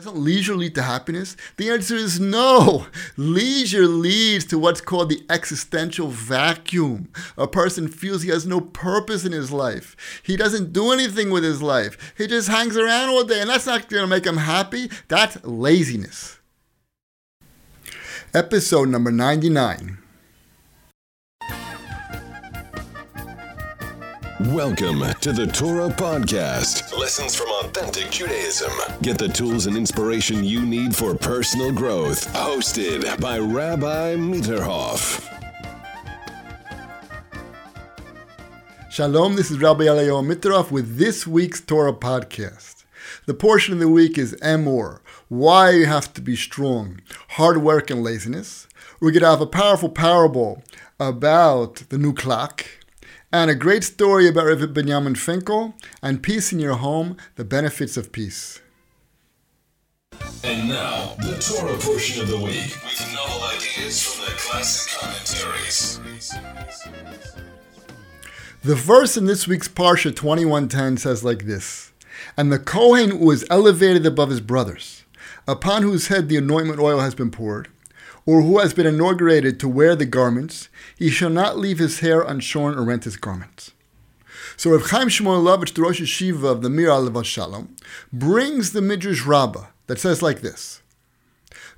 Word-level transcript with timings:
Doesn't 0.00 0.24
leisure 0.24 0.56
lead 0.56 0.74
to 0.76 0.82
happiness? 0.82 1.36
The 1.58 1.68
answer 1.68 1.94
is 1.94 2.18
no. 2.18 2.86
Leisure 3.18 3.86
leads 3.86 4.46
to 4.46 4.58
what's 4.58 4.80
called 4.80 5.10
the 5.10 5.22
existential 5.28 6.08
vacuum. 6.08 7.10
A 7.36 7.46
person 7.46 7.86
feels 7.86 8.22
he 8.22 8.30
has 8.30 8.46
no 8.46 8.62
purpose 8.62 9.26
in 9.26 9.32
his 9.32 9.52
life. 9.52 10.22
He 10.22 10.38
doesn't 10.38 10.72
do 10.72 10.90
anything 10.90 11.30
with 11.30 11.44
his 11.44 11.60
life. 11.60 12.14
He 12.16 12.26
just 12.26 12.48
hangs 12.48 12.78
around 12.78 13.10
all 13.10 13.24
day, 13.24 13.42
and 13.42 13.50
that's 13.50 13.66
not 13.66 13.90
going 13.90 14.02
to 14.02 14.06
make 14.06 14.24
him 14.24 14.38
happy. 14.38 14.90
That's 15.08 15.44
laziness. 15.44 16.38
Episode 18.32 18.88
number 18.88 19.10
99. 19.10 19.98
Welcome 24.46 25.00
to 25.20 25.32
the 25.32 25.46
Torah 25.46 25.90
Podcast. 25.90 26.96
Lessons 26.96 27.36
from 27.36 27.48
authentic 27.62 28.10
Judaism. 28.10 28.72
Get 29.02 29.18
the 29.18 29.28
tools 29.28 29.66
and 29.66 29.76
inspiration 29.76 30.42
you 30.42 30.64
need 30.64 30.96
for 30.96 31.14
personal 31.14 31.70
growth. 31.72 32.26
Hosted 32.32 33.20
by 33.20 33.38
Rabbi 33.38 34.14
Mitterhoff. 34.14 35.28
Shalom, 38.90 39.36
this 39.36 39.50
is 39.50 39.60
Rabbi 39.60 39.84
Eliyahu 39.84 40.34
Mitterhoff 40.34 40.70
with 40.70 40.96
this 40.96 41.26
week's 41.26 41.60
Torah 41.60 41.92
Podcast. 41.92 42.84
The 43.26 43.34
portion 43.34 43.74
of 43.74 43.80
the 43.80 43.88
week 43.88 44.16
is 44.16 44.34
Emor, 44.36 45.00
why 45.28 45.72
you 45.72 45.84
have 45.84 46.14
to 46.14 46.22
be 46.22 46.34
strong, 46.34 47.02
hard 47.32 47.58
work 47.58 47.90
and 47.90 48.02
laziness. 48.02 48.68
We're 49.00 49.10
going 49.10 49.22
to 49.22 49.28
have 49.28 49.42
a 49.42 49.46
powerful 49.46 49.90
parable 49.90 50.62
about 50.98 51.76
the 51.90 51.98
new 51.98 52.14
clock 52.14 52.64
and 53.32 53.50
a 53.50 53.54
great 53.54 53.84
story 53.84 54.28
about 54.28 54.46
Rabbi 54.46 54.66
Benjamin 54.66 55.14
Finkel 55.14 55.74
and 56.02 56.22
peace 56.22 56.52
in 56.52 56.58
your 56.58 56.74
home, 56.74 57.16
the 57.36 57.44
benefits 57.44 57.96
of 57.96 58.12
peace. 58.12 58.60
And 60.42 60.68
now, 60.68 61.14
the 61.18 61.36
Torah 61.38 61.78
portion 61.78 62.22
of 62.22 62.28
the 62.28 62.36
week 62.36 62.74
with 62.82 63.14
novel 63.14 63.42
ideas 63.48 64.02
from 64.02 64.24
the 64.24 64.32
classic 64.32 64.98
commentaries. 64.98 66.00
The 68.62 68.74
verse 68.74 69.16
in 69.16 69.26
this 69.26 69.46
week's 69.46 69.68
Parsha 69.68 70.14
2110 70.14 70.96
says 70.96 71.24
like 71.24 71.46
this 71.46 71.92
And 72.36 72.52
the 72.52 72.58
Kohen 72.58 73.20
was 73.20 73.44
elevated 73.48 74.04
above 74.06 74.30
his 74.30 74.40
brothers, 74.40 75.04
upon 75.46 75.82
whose 75.82 76.08
head 76.08 76.28
the 76.28 76.36
anointment 76.36 76.80
oil 76.80 76.98
has 76.98 77.14
been 77.14 77.30
poured 77.30 77.68
or 78.26 78.42
who 78.42 78.58
has 78.58 78.74
been 78.74 78.86
inaugurated 78.86 79.58
to 79.60 79.68
wear 79.68 79.96
the 79.96 80.06
garments, 80.06 80.68
he 80.98 81.10
shall 81.10 81.30
not 81.30 81.58
leave 81.58 81.78
his 81.78 82.00
hair 82.00 82.22
unshorn 82.22 82.76
or 82.76 82.84
rent 82.84 83.04
his 83.04 83.16
garments. 83.16 83.72
So 84.56 84.70
Rav 84.70 84.90
Chaim 84.90 85.08
Shmulevitch, 85.08 85.74
the 85.74 85.82
Rosh 85.82 86.00
Yeshiva 86.00 86.44
of 86.44 86.62
the 86.62 86.70
Mir 86.70 86.88
Alav 86.88 87.24
Shalom, 87.24 87.76
brings 88.12 88.72
the 88.72 88.82
Midrash 88.82 89.24
Rabbah 89.24 89.66
that 89.86 89.98
says 89.98 90.22
like 90.22 90.40
this. 90.40 90.82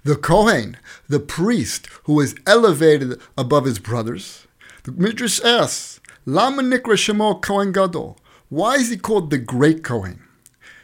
The 0.05 0.17
Kohen, 0.17 0.77
the 1.09 1.21
priest 1.21 1.87
who 2.05 2.21
is 2.21 2.35
elevated 2.47 3.21
above 3.39 3.67
his 3.67 3.79
brothers, 3.79 4.47
the 4.83 4.93
Midrash 4.93 5.41
asks, 5.45 6.01
Lama 6.27 6.63
Nikra 6.63 6.97
Shemo 6.97 7.41
Kohen 7.41 7.73
Gadol. 7.73 8.19
Why 8.49 8.75
is 8.75 8.91
he 8.91 8.97
called 8.97 9.31
the 9.31 9.39
Great 9.39 9.83
Kohen? 9.83 10.25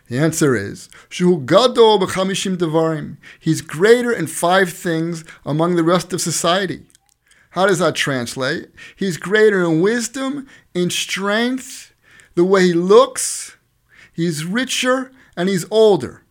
The 0.09 0.19
answer 0.19 0.57
is 0.57 0.89
Gadol 1.11 1.99
devarim. 2.01 3.19
He's 3.39 3.61
greater 3.61 4.13
in 4.13 4.27
five 4.27 4.73
things 4.73 5.25
among 5.45 5.77
the 5.77 5.85
rest 5.85 6.13
of 6.13 6.21
society. 6.21 6.87
How 7.51 7.67
does 7.67 7.79
that 7.79 7.95
translate? 7.95 8.71
He's 8.97 9.17
greater 9.17 9.63
in 9.63 9.81
wisdom, 9.81 10.47
in 10.75 10.91
strength, 10.91 11.95
the 12.35 12.45
way 12.45 12.69
he 12.69 12.73
looks. 12.73 13.57
He's 14.13 14.45
richer 14.45 15.13
and 15.37 15.49
he's 15.49 15.67
older. 15.71 16.23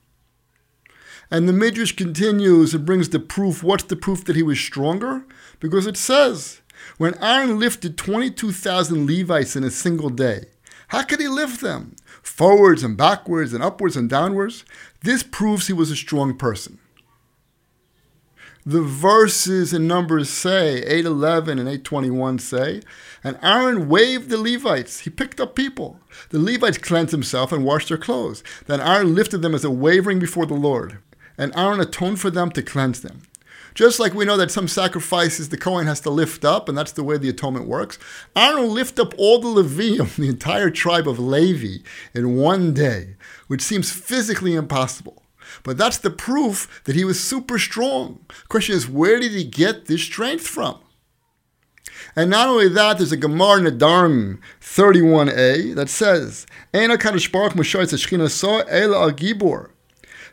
And 1.29 1.47
the 1.47 1.53
Midrash 1.53 1.91
continues 1.91 2.73
and 2.73 2.85
brings 2.85 3.09
the 3.09 3.19
proof. 3.19 3.61
What's 3.61 3.83
the 3.83 3.95
proof 3.95 4.23
that 4.25 4.35
he 4.35 4.43
was 4.43 4.59
stronger? 4.59 5.25
Because 5.59 5.85
it 5.85 5.97
says, 5.97 6.61
when 6.97 7.21
Aaron 7.21 7.59
lifted 7.59 7.97
22,000 7.97 9.05
Levites 9.05 9.55
in 9.55 9.63
a 9.63 9.71
single 9.71 10.09
day, 10.09 10.45
how 10.89 11.03
could 11.03 11.19
he 11.19 11.27
lift 11.27 11.59
them? 11.61 11.95
Forwards 12.27 12.83
and 12.83 12.97
backwards 12.97 13.53
and 13.53 13.63
upwards 13.63 13.95
and 13.95 14.09
downwards. 14.09 14.65
This 15.01 15.23
proves 15.23 15.67
he 15.67 15.73
was 15.73 15.89
a 15.89 15.95
strong 15.95 16.37
person. 16.37 16.77
The 18.65 18.81
verses 18.81 19.71
in 19.71 19.87
Numbers 19.87 20.29
say, 20.29 20.83
811 20.83 21.57
and 21.57 21.69
821 21.69 22.39
say, 22.39 22.81
and 23.23 23.39
Aaron 23.41 23.87
waved 23.87 24.29
the 24.29 24.37
Levites. 24.37 24.99
He 24.99 25.09
picked 25.09 25.39
up 25.39 25.55
people. 25.55 26.01
The 26.29 26.39
Levites 26.39 26.77
cleansed 26.77 27.13
himself 27.13 27.53
and 27.53 27.63
washed 27.63 27.87
their 27.87 27.97
clothes. 27.97 28.43
Then 28.65 28.81
Aaron 28.81 29.15
lifted 29.15 29.37
them 29.37 29.55
as 29.55 29.63
a 29.63 29.71
wavering 29.71 30.19
before 30.19 30.45
the 30.45 30.53
Lord. 30.53 30.99
And 31.37 31.55
Aaron 31.55 31.79
atoned 31.79 32.19
for 32.19 32.29
them 32.29 32.51
to 32.51 32.61
cleanse 32.61 33.01
them. 33.01 33.21
Just 33.77 33.99
like 33.99 34.15
we 34.15 34.25
know 34.25 34.37
that 34.37 34.49
some 34.49 34.67
sacrifices 34.67 35.49
the 35.49 35.55
Kohen 35.55 35.85
has 35.85 35.99
to 35.99 36.09
lift 36.09 36.43
up, 36.43 36.67
and 36.67 36.75
that's 36.75 36.93
the 36.93 37.03
way 37.03 37.19
the 37.19 37.29
atonement 37.29 37.67
works, 37.67 37.99
Aaron 38.35 38.73
lift 38.73 38.97
up 38.97 39.13
all 39.19 39.39
the 39.39 39.61
Levium, 39.61 40.15
the 40.17 40.29
entire 40.29 40.71
tribe 40.71 41.07
of 41.07 41.19
Levi, 41.19 41.83
in 42.11 42.37
one 42.37 42.73
day, 42.73 43.17
which 43.45 43.61
seems 43.61 43.91
physically 43.91 44.55
impossible. 44.55 45.21
But 45.61 45.77
that's 45.77 45.99
the 45.99 46.09
proof 46.09 46.81
that 46.85 46.95
he 46.95 47.05
was 47.05 47.23
super 47.23 47.59
strong. 47.59 48.25
Question 48.49 48.75
is, 48.75 48.89
where 48.89 49.19
did 49.19 49.33
he 49.33 49.43
get 49.43 49.85
this 49.85 50.01
strength 50.01 50.47
from? 50.47 50.79
And 52.15 52.31
not 52.31 52.49
only 52.49 52.69
that, 52.69 52.97
there's 52.97 53.11
a 53.11 53.17
Gemara 53.17 53.59
in 53.59 53.63
the 53.65 53.71
Nedarim 53.73 54.39
31a 54.59 55.75
that 55.75 55.89
says, 55.89 56.47
Eina 56.73 56.97
Kadosh 56.97 57.31
Baruch 57.31 57.53
Moshe 57.53 57.75
Ela 57.75 59.13
Gibor 59.13 59.69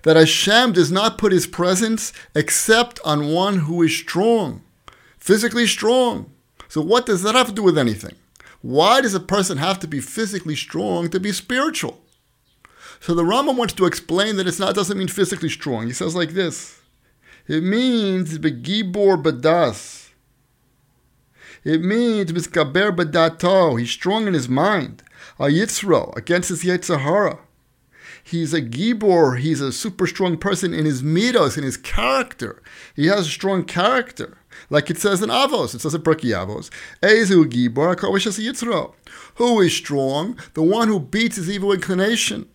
that 0.05 0.17
Hashem 0.17 0.73
does 0.73 0.93
not 0.93 1.19
put 1.19 1.33
his 1.33 1.47
presence 1.47 2.13
except 2.35 3.01
on 3.05 3.33
one 3.33 3.61
who 3.61 3.83
is 3.83 3.97
strong, 3.97 4.63
physically 5.19 5.67
strong. 5.67 6.31
So, 6.69 6.81
what 6.81 7.07
does 7.07 7.23
that 7.23 7.35
have 7.35 7.49
to 7.49 7.53
do 7.53 7.63
with 7.63 7.77
anything? 7.77 8.15
Why 8.63 9.01
does 9.01 9.15
a 9.15 9.21
person 9.21 9.59
have 9.59 9.79
to 9.81 9.89
be 9.89 10.01
physically 10.01 10.57
strong 10.57 11.11
to 11.11 11.21
be 11.21 11.33
spiritual? 11.33 12.01
So, 13.01 13.15
the 13.15 13.25
Rambam 13.25 13.57
wants 13.57 13.75
to 13.75 13.87
explain 13.87 14.37
that 14.37 14.47
it's 14.47 14.59
not 14.59 14.75
doesn't 14.75 14.97
mean 14.97 15.09
physically 15.09 15.51
strong. 15.51 15.87
He 15.87 15.93
says 15.93 16.15
like 16.15 16.31
this 16.31 16.81
it 17.47 17.63
means 17.63 18.39
begibor 18.39 19.23
badas. 19.23 20.11
It 21.63 21.83
means 21.83 22.33
miskaber 22.33 22.95
badato. 22.95 23.79
He's 23.79 23.91
strong 23.91 24.27
in 24.27 24.35
his 24.35 24.49
mind. 24.49 25.03
A 25.39 25.45
yitzro 25.45 26.15
against 26.17 26.51
his 26.51 26.63
Yetzer 26.63 27.01
Hara. 27.01 27.39
He's 28.25 28.55
a 28.55 28.63
gibor. 28.63 29.39
He's 29.39 29.61
a 29.61 29.71
super 29.71 30.07
strong 30.07 30.39
person 30.39 30.73
in 30.73 30.87
his 30.87 31.03
midos, 31.03 31.59
in 31.59 31.63
his 31.63 31.77
character. 31.77 32.63
He 32.97 33.07
has 33.07 33.27
a 33.27 33.31
strong 33.31 33.65
character. 33.65 34.39
Like 34.71 34.89
it 34.89 34.99
says 34.99 35.23
in 35.23 35.29
Avos, 35.29 35.75
it 35.75 35.83
says 35.83 35.95
in 35.95 36.03
Pirkei 36.03 36.31
Avos, 36.31 36.71
Ezu 37.03 37.45
gibor 37.45 37.95
yitzro. 37.95 38.95
Who 39.35 39.61
is 39.61 39.77
strong? 39.77 40.39
The 40.55 40.63
one 40.63 40.89
who 40.89 40.99
beats 40.99 41.37
his 41.37 41.51
evil 41.51 41.73
inclination. 41.73 42.49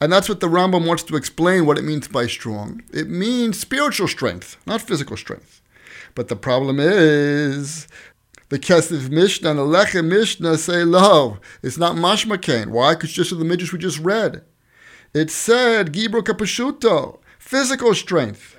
And 0.00 0.12
that's 0.12 0.28
what 0.28 0.40
the 0.40 0.48
Rambam 0.48 0.86
wants 0.86 1.02
to 1.04 1.16
explain 1.16 1.64
what 1.66 1.78
it 1.78 1.82
means 1.82 2.08
by 2.08 2.26
strong. 2.26 2.82
It 2.92 3.08
means 3.08 3.58
spiritual 3.58 4.08
strength, 4.08 4.56
not 4.66 4.82
physical 4.82 5.16
strength. 5.16 5.60
But 6.14 6.28
the 6.28 6.36
problem 6.36 6.78
is 6.80 7.86
the 8.48 8.58
Kesef 8.58 9.10
Mishnah 9.10 9.50
and 9.50 9.58
the 9.58 9.64
Lechem 9.64 10.06
Mishnah 10.06 10.58
say, 10.58 10.84
no, 10.84 11.38
it's 11.62 11.78
not 11.78 11.96
mashmakain. 11.96 12.68
Why? 12.68 12.94
Because 12.94 13.12
just 13.12 13.32
of 13.32 13.38
the 13.38 13.44
midrash 13.44 13.72
we 13.72 13.78
just 13.78 13.98
read. 13.98 14.42
It 15.14 15.30
said 15.30 15.92
Gibro 15.92 16.22
Kapashuto, 16.22 17.18
physical 17.38 17.94
strength. 17.94 18.56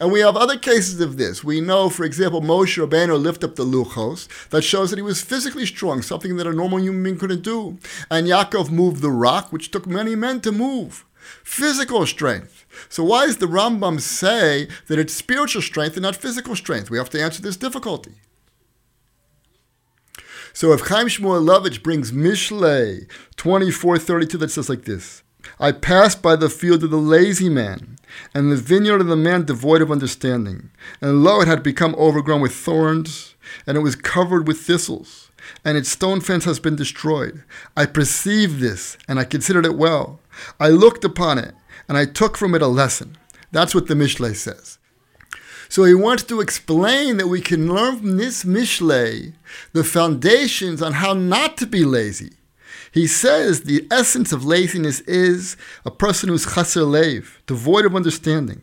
And 0.00 0.10
we 0.10 0.20
have 0.20 0.36
other 0.36 0.58
cases 0.58 1.00
of 1.00 1.18
this. 1.18 1.44
We 1.44 1.60
know, 1.60 1.88
for 1.88 2.04
example, 2.04 2.40
Moshe 2.40 2.84
Rabbeinu 2.84 3.20
lifted 3.20 3.50
up 3.50 3.56
the 3.56 3.64
luchos. 3.64 4.28
That 4.48 4.62
shows 4.62 4.90
that 4.90 4.98
he 4.98 5.02
was 5.02 5.22
physically 5.22 5.66
strong, 5.66 6.02
something 6.02 6.36
that 6.36 6.46
a 6.46 6.52
normal 6.52 6.80
human 6.80 7.02
being 7.02 7.18
couldn't 7.18 7.42
do. 7.42 7.78
And 8.10 8.26
Yaakov 8.26 8.70
moved 8.70 9.02
the 9.02 9.10
rock, 9.10 9.52
which 9.52 9.70
took 9.70 9.86
many 9.86 10.16
men 10.16 10.40
to 10.40 10.52
move. 10.52 11.04
Physical 11.42 12.06
strength. 12.06 12.66
So 12.88 13.04
why 13.04 13.26
does 13.26 13.38
the 13.38 13.46
Rambam 13.46 14.00
say 14.00 14.68
that 14.88 14.98
it's 14.98 15.14
spiritual 15.14 15.62
strength 15.62 15.96
and 15.96 16.02
not 16.02 16.16
physical 16.16 16.56
strength? 16.56 16.90
We 16.90 16.98
have 16.98 17.10
to 17.10 17.22
answer 17.22 17.40
this 17.40 17.56
difficulty. 17.56 18.14
So 20.52 20.72
if 20.72 20.82
Chaim 20.82 21.08
Shmulevitch 21.08 21.82
brings 21.82 22.12
Mishlei 22.12 23.08
2432 23.36 24.38
that 24.38 24.50
says 24.50 24.68
like 24.68 24.84
this, 24.84 25.23
I 25.58 25.72
passed 25.72 26.22
by 26.22 26.36
the 26.36 26.48
field 26.48 26.84
of 26.84 26.90
the 26.90 26.96
lazy 26.96 27.48
man, 27.48 27.98
and 28.34 28.50
the 28.50 28.56
vineyard 28.56 29.00
of 29.00 29.06
the 29.06 29.16
man 29.16 29.44
devoid 29.44 29.82
of 29.82 29.90
understanding. 29.90 30.70
And 31.00 31.22
lo, 31.22 31.40
it 31.40 31.48
had 31.48 31.62
become 31.62 31.94
overgrown 31.96 32.40
with 32.40 32.54
thorns, 32.54 33.34
and 33.66 33.76
it 33.76 33.80
was 33.80 33.96
covered 33.96 34.46
with 34.46 34.60
thistles, 34.60 35.30
and 35.64 35.76
its 35.76 35.88
stone 35.88 36.20
fence 36.20 36.44
has 36.44 36.58
been 36.58 36.76
destroyed. 36.76 37.42
I 37.76 37.86
perceived 37.86 38.60
this, 38.60 38.96
and 39.08 39.18
I 39.18 39.24
considered 39.24 39.66
it 39.66 39.76
well. 39.76 40.20
I 40.58 40.68
looked 40.68 41.04
upon 41.04 41.38
it, 41.38 41.54
and 41.88 41.96
I 41.96 42.06
took 42.06 42.36
from 42.36 42.54
it 42.54 42.62
a 42.62 42.66
lesson. 42.66 43.16
That's 43.52 43.74
what 43.74 43.86
the 43.86 43.94
Mishlei 43.94 44.34
says. 44.34 44.78
So 45.68 45.84
he 45.84 45.94
wants 45.94 46.22
to 46.24 46.40
explain 46.40 47.16
that 47.16 47.28
we 47.28 47.40
can 47.40 47.72
learn 47.72 47.98
from 47.98 48.16
this 48.16 48.44
Mishlei 48.44 49.32
the 49.72 49.84
foundations 49.84 50.82
on 50.82 50.94
how 50.94 51.14
not 51.14 51.56
to 51.58 51.66
be 51.66 51.84
lazy 51.84 52.32
He 52.92 53.06
says 53.06 53.62
the 53.62 53.86
essence 53.90 54.32
of 54.32 54.44
laziness 54.44 55.00
is 55.00 55.56
a 55.84 55.90
person 55.90 56.28
who's 56.28 56.54
chaser 56.54 56.80
leiv, 56.80 57.38
devoid 57.46 57.84
of 57.84 57.96
understanding. 57.96 58.62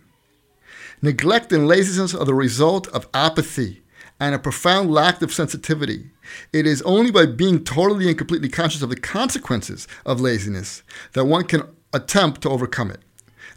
Neglect 1.02 1.52
and 1.52 1.68
laziness 1.68 2.14
are 2.14 2.26
the 2.26 2.34
result 2.34 2.88
of 2.90 3.08
apathy 3.14 3.82
and 4.20 4.36
a 4.36 4.40
profound 4.40 4.92
lack 4.92 5.22
of 5.22 5.34
sensitivity. 5.34 6.12
It 6.54 6.68
is 6.68 6.84
only 6.84 7.12
by 7.12 7.26
being 7.26 7.64
totally 7.64 8.08
and 8.08 8.18
completely 8.18 8.50
conscious 8.50 8.84
of 8.84 8.90
the 8.90 8.96
consequences 8.96 9.88
of 10.06 10.22
laziness 10.22 10.84
that 11.14 11.26
one 11.26 11.46
can 11.46 11.64
attempt 11.92 12.42
to 12.42 12.50
overcome 12.50 12.92
it. 12.92 13.02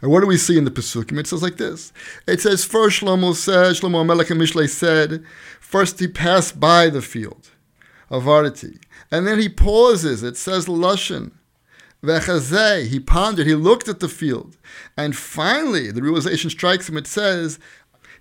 And 0.01 0.11
what 0.11 0.21
do 0.21 0.27
we 0.27 0.37
see 0.37 0.57
in 0.57 0.65
the 0.65 0.71
Pesukim? 0.71 1.19
It 1.19 1.27
says 1.27 1.43
like 1.43 1.57
this. 1.57 1.93
It 2.27 2.41
says, 2.41 2.65
first 2.65 3.01
Shlomo 3.01 3.33
said, 3.33 3.75
Shlomo 3.75 4.05
Melech 4.05 4.29
and 4.29 4.41
Mishlei 4.41 4.67
said, 4.67 5.23
first 5.59 5.99
he 5.99 6.07
passed 6.07 6.59
by 6.59 6.89
the 6.89 7.01
field 7.01 7.51
of 8.09 8.23
Arati. 8.23 8.79
And 9.11 9.25
then 9.25 9.39
he 9.39 9.49
pauses. 9.49 10.23
It 10.23 10.37
says 10.37 10.65
Lashon. 10.65 11.31
Vechazeh, 12.03 12.87
he 12.87 12.99
pondered, 12.99 13.47
he 13.47 13.55
looked 13.55 13.87
at 13.87 13.99
the 13.99 14.07
field. 14.07 14.57
And 14.95 15.15
finally, 15.15 15.91
the 15.91 16.01
realization 16.01 16.49
strikes 16.49 16.87
him. 16.87 16.97
It 16.97 17.07
says, 17.07 17.57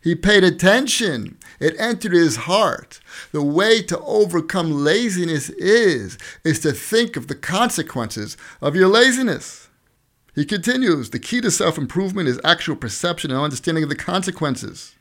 he 0.03 0.15
paid 0.15 0.45
attention. 0.45 1.39
It 1.61 1.75
entered 1.79 2.13
his 2.13 2.37
heart. 2.37 3.01
The 3.33 3.43
way 3.43 3.83
to 3.83 3.99
overcome 4.01 4.85
laziness 4.85 5.49
is, 5.51 6.19
is 6.45 6.61
to 6.61 6.73
think 6.73 7.17
of 7.17 7.29
the 7.29 7.35
consequences 7.35 8.37
of 8.61 8.77
your 8.77 8.89
laziness. 8.89 9.69
He 10.35 10.45
continues, 10.45 11.11
the 11.11 11.19
key 11.19 11.41
to 11.41 11.51
self-improvement 11.51 12.29
is 12.29 12.41
actual 12.45 12.77
perception 12.77 13.31
and 13.31 13.41
understanding 13.41 13.85
of 13.85 13.89
the 13.89 13.97
consequences. 13.97 14.94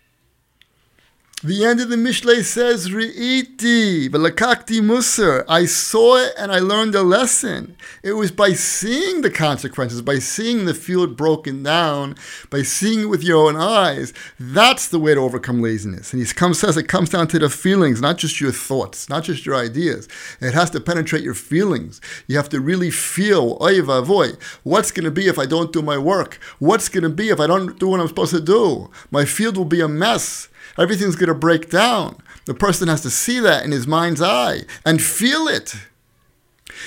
The 1.45 1.65
end 1.65 1.81
of 1.81 1.89
the 1.89 1.97
Mishlei 1.97 2.41
says, 2.41 2.87
Ri'iti, 2.87 4.07
velakakti 4.07 4.79
musar. 4.79 5.43
I 5.49 5.65
saw 5.65 6.15
it 6.15 6.31
and 6.37 6.53
I 6.53 6.59
learned 6.59 6.95
a 6.95 7.03
lesson. 7.03 7.75
It 8.01 8.13
was 8.13 8.31
by 8.31 8.53
seeing 8.53 9.23
the 9.23 9.29
consequences, 9.29 10.01
by 10.01 10.19
seeing 10.19 10.63
the 10.63 10.73
field 10.73 11.17
broken 11.17 11.61
down, 11.61 12.15
by 12.49 12.61
seeing 12.61 13.01
it 13.01 13.09
with 13.09 13.25
your 13.25 13.45
own 13.45 13.57
eyes. 13.57 14.13
That's 14.39 14.87
the 14.87 14.99
way 14.99 15.15
to 15.15 15.19
overcome 15.19 15.61
laziness. 15.61 16.13
And 16.13 16.25
he 16.25 16.33
comes, 16.33 16.59
says 16.59 16.77
it 16.77 16.87
comes 16.87 17.09
down 17.09 17.27
to 17.27 17.39
the 17.39 17.49
feelings, 17.49 17.99
not 17.99 18.17
just 18.17 18.39
your 18.39 18.53
thoughts, 18.53 19.09
not 19.09 19.25
just 19.25 19.45
your 19.45 19.57
ideas. 19.57 20.07
It 20.39 20.53
has 20.53 20.69
to 20.69 20.79
penetrate 20.79 21.25
your 21.25 21.33
feelings. 21.33 21.99
You 22.25 22.37
have 22.37 22.47
to 22.49 22.61
really 22.61 22.89
feel, 22.89 23.57
oy 23.61 23.81
vavoy, 23.81 24.41
what's 24.63 24.91
going 24.91 25.03
to 25.03 25.11
be 25.11 25.27
if 25.27 25.37
I 25.37 25.45
don't 25.45 25.73
do 25.73 25.81
my 25.81 25.97
work? 25.97 26.39
What's 26.59 26.87
going 26.87 27.03
to 27.03 27.09
be 27.09 27.27
if 27.27 27.41
I 27.41 27.47
don't 27.47 27.77
do 27.77 27.89
what 27.89 27.99
I'm 27.99 28.07
supposed 28.07 28.33
to 28.33 28.39
do? 28.39 28.89
My 29.11 29.25
field 29.25 29.57
will 29.57 29.65
be 29.65 29.81
a 29.81 29.89
mess 29.89 30.47
everything's 30.77 31.15
going 31.15 31.27
to 31.27 31.35
break 31.35 31.69
down. 31.69 32.17
The 32.45 32.53
person 32.53 32.87
has 32.87 33.01
to 33.01 33.09
see 33.09 33.39
that 33.39 33.63
in 33.63 33.71
his 33.71 33.87
mind's 33.87 34.21
eye 34.21 34.61
and 34.85 35.01
feel 35.01 35.47
it. 35.47 35.75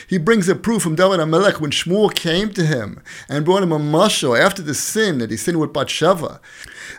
He 0.09 0.19
brings 0.19 0.49
a 0.49 0.55
proof 0.55 0.83
from 0.83 0.97
David 0.97 1.21
HaMelech 1.21 1.61
when 1.61 1.71
Shmuel 1.71 2.15
came 2.15 2.51
to 2.51 2.67
him 2.67 3.03
and 3.29 3.45
brought 3.45 3.63
him 3.63 3.73
a 3.73 3.79
mashal 3.79 4.39
after 4.39 4.63
the 4.63 4.75
sin 4.75 5.19
that 5.19 5.31
he 5.31 5.37
sinned 5.37 5.61
with 5.61 5.73
Bathsheba. 5.73 6.41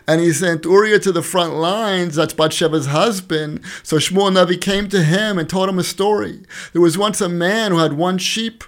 And 0.06 0.20
he 0.20 0.32
sent 0.32 0.64
Uriah 0.64 0.98
to 1.00 1.12
the 1.12 1.22
front 1.22 1.54
lines, 1.54 2.16
that's 2.16 2.34
Bathsheba's 2.34 2.86
husband. 2.86 3.60
So 3.82 3.96
Shmuel 3.96 4.32
Navi 4.32 4.60
came 4.60 4.88
to 4.88 5.02
him 5.02 5.38
and 5.38 5.48
told 5.48 5.68
him 5.68 5.78
a 5.78 5.84
story. 5.84 6.42
There 6.72 6.82
was 6.82 6.98
once 6.98 7.20
a 7.20 7.28
man 7.28 7.72
who 7.72 7.78
had 7.78 7.92
one 7.92 8.18
sheep 8.18 8.64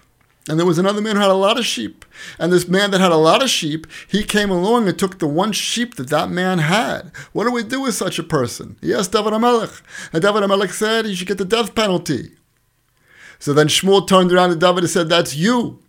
and 0.50 0.58
there 0.58 0.67
was 0.67 0.79
another 0.79 1.00
man 1.00 1.14
who 1.14 1.23
had 1.23 1.31
a 1.31 1.35
lot 1.35 1.61
of 1.61 1.64
sheep. 1.64 2.05
And 2.37 2.52
this 2.52 2.67
man 2.67 2.91
that 2.91 3.00
had 3.00 3.12
a 3.12 3.17
lot 3.17 3.41
of 3.41 3.49
sheep, 3.49 3.87
he 4.08 4.25
came 4.25 4.50
along 4.50 4.88
and 4.88 4.99
took 4.99 5.20
the 5.20 5.29
one 5.29 5.52
sheep 5.52 5.94
that 5.94 6.08
that 6.08 6.29
man 6.29 6.58
had. 6.58 7.12
What 7.32 7.44
do 7.44 7.52
we 7.52 7.62
do 7.62 7.82
with 7.82 7.94
such 7.94 8.19
a 8.19 8.25
person? 8.25 8.76
He 8.81 8.93
asked 8.93 9.12
David 9.12 9.32
HaMelech. 9.32 9.81
And 10.12 10.20
David 10.20 10.43
HaMelech 10.43 10.73
said 10.73 11.05
he 11.05 11.14
should 11.14 11.29
get 11.29 11.38
the 11.38 11.44
death 11.44 11.76
penalty. 11.76 12.32
So 13.38 13.52
then 13.52 13.69
Shmuel 13.69 14.08
turned 14.08 14.32
around 14.32 14.50
to 14.50 14.56
David 14.56 14.82
and 14.82 14.91
said, 14.91 15.08
That's 15.08 15.37
you. 15.37 15.85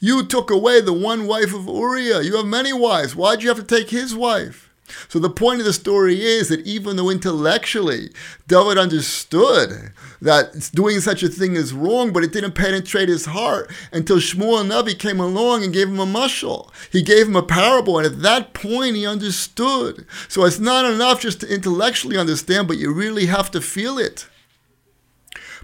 You 0.00 0.26
took 0.26 0.50
away 0.50 0.82
the 0.82 0.92
one 0.92 1.26
wife 1.26 1.54
of 1.54 1.66
Uriah. 1.66 2.20
You 2.20 2.36
have 2.36 2.46
many 2.46 2.74
wives. 2.74 3.16
Why'd 3.16 3.42
you 3.42 3.48
have 3.48 3.58
to 3.58 3.64
take 3.64 3.88
his 3.88 4.14
wife? 4.14 4.67
So 5.08 5.18
the 5.18 5.30
point 5.30 5.60
of 5.60 5.66
the 5.66 5.72
story 5.72 6.22
is 6.22 6.48
that 6.48 6.66
even 6.66 6.96
though 6.96 7.10
intellectually 7.10 8.10
David 8.46 8.78
understood 8.78 9.92
that 10.20 10.70
doing 10.74 11.00
such 11.00 11.22
a 11.22 11.28
thing 11.28 11.54
is 11.54 11.72
wrong, 11.72 12.12
but 12.12 12.24
it 12.24 12.32
didn't 12.32 12.52
penetrate 12.52 13.08
his 13.08 13.26
heart 13.26 13.70
until 13.92 14.16
Shmuel 14.16 14.66
Navi 14.66 14.98
came 14.98 15.20
along 15.20 15.64
and 15.64 15.72
gave 15.72 15.88
him 15.88 16.00
a 16.00 16.06
mashal. 16.06 16.70
He 16.90 17.02
gave 17.02 17.28
him 17.28 17.36
a 17.36 17.42
parable, 17.42 17.98
and 17.98 18.06
at 18.06 18.22
that 18.22 18.54
point 18.54 18.96
he 18.96 19.06
understood. 19.06 20.06
So 20.28 20.44
it's 20.44 20.58
not 20.58 20.84
enough 20.84 21.20
just 21.20 21.40
to 21.40 21.52
intellectually 21.52 22.16
understand, 22.16 22.68
but 22.68 22.78
you 22.78 22.92
really 22.92 23.26
have 23.26 23.50
to 23.52 23.60
feel 23.60 23.98
it. 23.98 24.26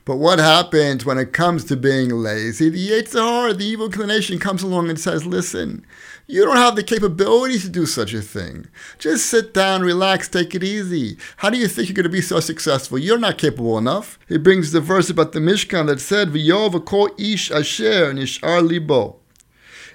But 0.05 0.17
what 0.17 0.39
happens 0.39 1.07
when 1.07 1.17
it 1.17 1.33
comes 1.33 1.65
to 1.65 1.77
being 1.77 2.11
lazy? 2.11 2.69
The 2.69 2.91
Yetzer 2.91 3.21
Hara, 3.21 3.55
the 3.55 3.65
evil 3.65 3.87
inclination, 3.87 4.39
comes 4.39 4.63
along 4.63 4.91
and 4.91 5.01
says, 5.01 5.25
listen, 5.25 5.87
you 6.27 6.45
don't 6.45 6.57
have 6.57 6.77
the 6.77 6.83
capability 6.83 7.59
to 7.59 7.69
do 7.69 7.87
such 7.87 8.15
a 8.15 8.23
thing. 8.23 8.67
Just 8.99 9.27
sit 9.27 9.53
down, 9.53 9.83
relax, 9.83 10.29
take 10.29 10.55
it 10.55 10.65
easy. 10.65 11.19
How 11.39 11.51
do 11.51 11.59
you 11.59 11.69
think 11.69 11.89
you're 11.89 11.95
going 11.95 12.05
to 12.05 12.11
be 12.11 12.23
so 12.23 12.41
successful? 12.41 12.99
You're 12.99 13.19
not 13.19 13.39
capable 13.39 13.77
enough. 13.77 14.19
He 14.29 14.39
brings 14.39 14.73
the 14.73 14.81
verse 14.81 15.11
about 15.11 15.33
the 15.33 15.41
Mishkan 15.41 15.87
that 15.87 16.01
said, 16.01 16.31
V'yov 16.31 16.75
ish 17.19 17.51
asher 17.51 18.15
nishar 18.15 18.67
libo. 18.67 19.17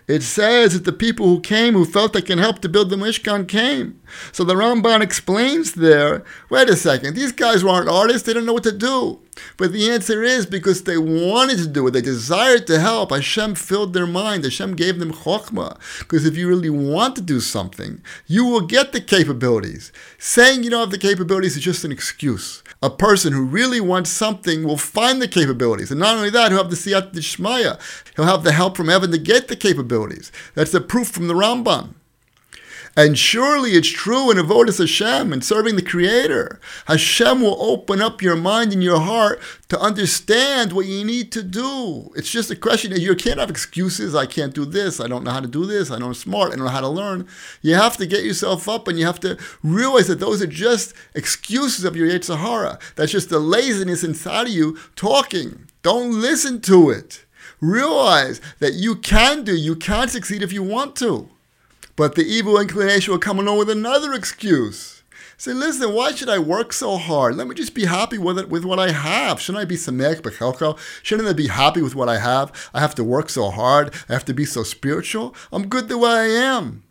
It 0.10 0.24
says 0.24 0.74
that 0.74 0.86
the 0.86 0.92
people 0.92 1.28
who 1.28 1.40
came, 1.40 1.76
who 1.76 1.86
felt 1.86 2.14
they 2.14 2.24
can 2.24 2.40
help 2.40 2.62
to 2.62 2.68
build 2.68 2.90
the 2.90 2.96
Mishkan, 2.96 3.48
came. 3.48 4.02
So 4.32 4.44
the 4.44 4.56
Ramban 4.56 5.02
explains 5.02 5.74
there 5.74 6.26
wait 6.50 6.68
a 6.68 6.76
second, 6.76 7.14
these 7.14 7.32
guys 7.32 7.64
weren't 7.64 7.88
artists, 7.88 8.24
they 8.24 8.34
didn't 8.34 8.48
know 8.48 8.54
what 8.54 8.64
to 8.64 8.72
do. 8.72 9.20
But 9.56 9.72
the 9.72 9.88
answer 9.92 10.24
is 10.24 10.48
because 10.48 10.84
they 10.84 10.98
wanted 10.98 11.60
to 11.60 11.68
do 11.68 11.86
it, 11.86 11.92
they 11.92 12.02
desired 12.02 12.66
to 12.68 12.80
help. 12.80 13.12
Hashem 13.12 13.54
filled 13.54 13.94
their 13.94 14.08
mind, 14.08 14.44
Hashem 14.44 14.76
gave 14.76 14.98
them 14.98 15.14
chokhmah. 15.14 15.78
Because 16.00 16.26
if 16.26 16.36
you 16.36 16.48
really 16.48 16.72
want 16.72 17.16
to 17.18 17.22
do 17.22 17.40
something, 17.40 18.02
you 18.26 18.46
will 18.46 18.62
get 18.62 18.92
the 18.92 19.02
capabilities. 19.02 19.92
Saying 20.18 20.64
you 20.64 20.72
don't 20.72 20.80
have 20.80 20.92
the 20.92 20.98
capabilities 20.98 21.56
is 21.56 21.64
just 21.64 21.86
an 21.86 21.92
excuse. 21.92 22.64
A 22.82 22.90
person 22.90 23.34
who 23.34 23.44
really 23.44 23.82
wants 23.82 24.10
something 24.10 24.64
will 24.64 24.78
find 24.78 25.22
the 25.22 25.28
capabilities. 25.28 25.92
And 25.92 26.00
not 26.00 26.16
only 26.16 26.30
that, 26.30 26.52
he'll 26.52 26.62
have 26.64 26.70
the 26.70 26.78
siyat 26.78 27.12
d'shmaya. 27.12 27.78
He'll 28.16 28.26
have 28.26 28.44
the 28.44 28.54
help 28.54 28.78
from 28.78 28.88
heaven 28.88 29.12
to 29.12 29.18
get 29.18 29.50
the 29.50 29.58
capabilities. 29.58 30.32
That's 30.56 30.72
the 30.72 30.80
proof 30.80 31.10
from 31.10 31.28
the 31.28 31.34
Ramban. 31.34 31.96
And 33.00 33.18
surely 33.18 33.72
it's 33.76 33.88
true 33.88 34.30
in 34.30 34.36
Avodas 34.36 34.78
Hashem 34.78 35.32
and 35.32 35.42
serving 35.42 35.78
the 35.78 35.82
Creator. 35.82 36.60
Hashem 36.86 37.42
will 37.42 37.56
open 37.64 38.02
up 38.02 38.22
your 38.22 38.36
mind 38.36 38.74
and 38.74 38.84
your 38.84 39.00
heart 39.00 39.40
to 39.70 39.80
understand 39.80 40.74
what 40.74 40.86
you 40.86 41.06
need 41.06 41.32
to 41.32 41.42
do. 41.42 42.12
It's 42.18 42.30
just 42.30 42.52
a 42.52 42.58
question 42.58 42.92
that 42.92 43.00
you 43.00 43.16
can't 43.16 43.40
have 43.40 43.50
excuses. 43.50 44.16
I 44.16 44.26
can't 44.26 44.54
do 44.54 44.66
this. 44.66 45.00
I 45.00 45.08
don't 45.08 45.24
know 45.24 45.32
how 45.32 45.40
to 45.40 45.48
do 45.48 45.66
this. 45.66 45.90
I 45.90 45.98
don't 45.98 46.10
know 46.10 46.14
smart. 46.14 46.52
I 46.52 46.58
don't 46.58 46.66
know 46.66 46.72
how 46.72 46.82
to 46.82 46.90
learn. 46.90 47.26
You 47.62 47.76
have 47.76 47.96
to 47.96 48.06
get 48.06 48.26
yourself 48.26 48.68
up 48.68 48.90
and 48.90 49.00
you 49.00 49.06
have 49.06 49.22
to 49.22 49.38
realize 49.64 50.08
that 50.08 50.20
those 50.20 50.42
are 50.42 50.48
just 50.48 50.94
excuses 51.16 51.86
of 51.86 51.96
your 51.96 52.10
Yetzer 52.10 52.40
Hara. 52.40 52.80
That's 52.98 53.14
just 53.14 53.30
the 53.30 53.40
laziness 53.40 54.04
inside 54.04 54.48
of 54.48 54.54
you 54.54 54.78
talking. 54.98 55.70
Don't 55.84 56.20
listen 56.20 56.60
to 56.64 56.90
it. 56.90 57.24
Realize 57.62 58.42
that 58.60 58.74
you 58.74 58.98
can 58.98 59.46
do, 59.46 59.56
you 59.56 59.78
can 59.78 60.10
succeed 60.10 60.44
if 60.44 60.52
you 60.52 60.64
want 60.64 60.98
to. 60.98 61.30
But 62.00 62.16
the 62.16 62.24
evil 62.24 62.58
inclination 62.58 63.12
will 63.12 63.20
come 63.20 63.40
along 63.40 63.58
with 63.58 63.70
another 63.70 64.14
excuse. 64.14 65.04
Say, 65.36 65.52
listen, 65.52 65.94
why 65.94 66.14
should 66.14 66.30
I 66.30 66.40
work 66.40 66.72
so 66.72 66.96
hard? 66.96 67.36
Let 67.36 67.46
me 67.50 67.56
just 67.56 67.74
be 67.74 67.84
happy 67.84 68.18
with 68.18 68.40
it 68.40 68.48
with 68.48 68.64
what 68.64 68.80
I 68.80 68.92
have. 68.92 69.42
Shouldn't 69.42 69.62
I 69.62 69.66
be 69.66 69.76
samek 69.76 70.22
bechelko? 70.22 70.80
Shouldn't 71.04 71.28
I 71.28 71.34
be 71.34 71.48
happy 71.48 71.82
with 71.82 71.96
what 71.96 72.08
I 72.08 72.20
have? 72.20 72.54
I 72.74 72.80
have 72.80 72.96
to 72.96 73.04
work 73.04 73.30
so 73.30 73.50
hard. 73.50 73.94
I 74.08 74.14
have 74.14 74.24
to 74.26 74.34
be 74.34 74.46
so 74.46 74.64
spiritual. 74.64 75.36
I'm 75.52 75.68
good 75.68 75.90
the 75.90 75.98
way 75.98 76.10
I 76.10 76.26
am. 76.28 76.84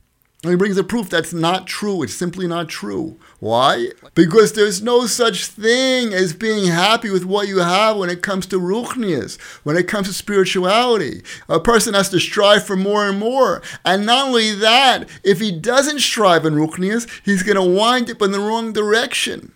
And 0.45 0.53
he 0.53 0.57
brings 0.57 0.77
a 0.77 0.85
proof 0.85 1.11
that's 1.11 1.33
not 1.33 1.67
true. 1.67 2.05
It's 2.05 2.15
simply 2.15 2.47
not 2.47 2.69
true. 2.69 3.19
Why? 3.41 3.89
Because 4.15 4.53
there's 4.53 4.81
no 4.81 5.07
such 5.07 5.47
thing 5.47 6.13
as 6.13 6.33
being 6.33 6.67
happy 6.67 7.11
with 7.11 7.25
what 7.25 7.49
you 7.49 7.59
have 7.59 7.97
when 7.97 8.09
it 8.09 8.23
comes 8.23 8.47
to 8.47 8.61
ruchnias, 8.61 9.41
when 9.65 9.77
it 9.77 9.89
comes 9.89 10.07
to 10.07 10.15
spirituality. 10.15 11.23
A 11.49 11.59
person 11.59 11.95
has 11.95 12.09
to 12.11 12.21
strive 12.21 12.65
for 12.65 12.77
more 12.77 13.09
and 13.09 13.19
more. 13.19 13.63
And 13.85 14.07
not 14.07 14.29
only 14.29 14.55
that, 14.55 15.09
if 15.25 15.41
he 15.41 15.51
doesn't 15.51 15.99
strive 15.99 16.47
in 16.47 16.55
ruchnias, 16.55 17.09
he's 17.25 17.43
going 17.43 17.57
to 17.57 17.63
wind 17.63 18.09
up 18.09 18.23
in 18.23 18.31
the 18.31 18.39
wrong 18.39 18.73
direction. 18.73 19.53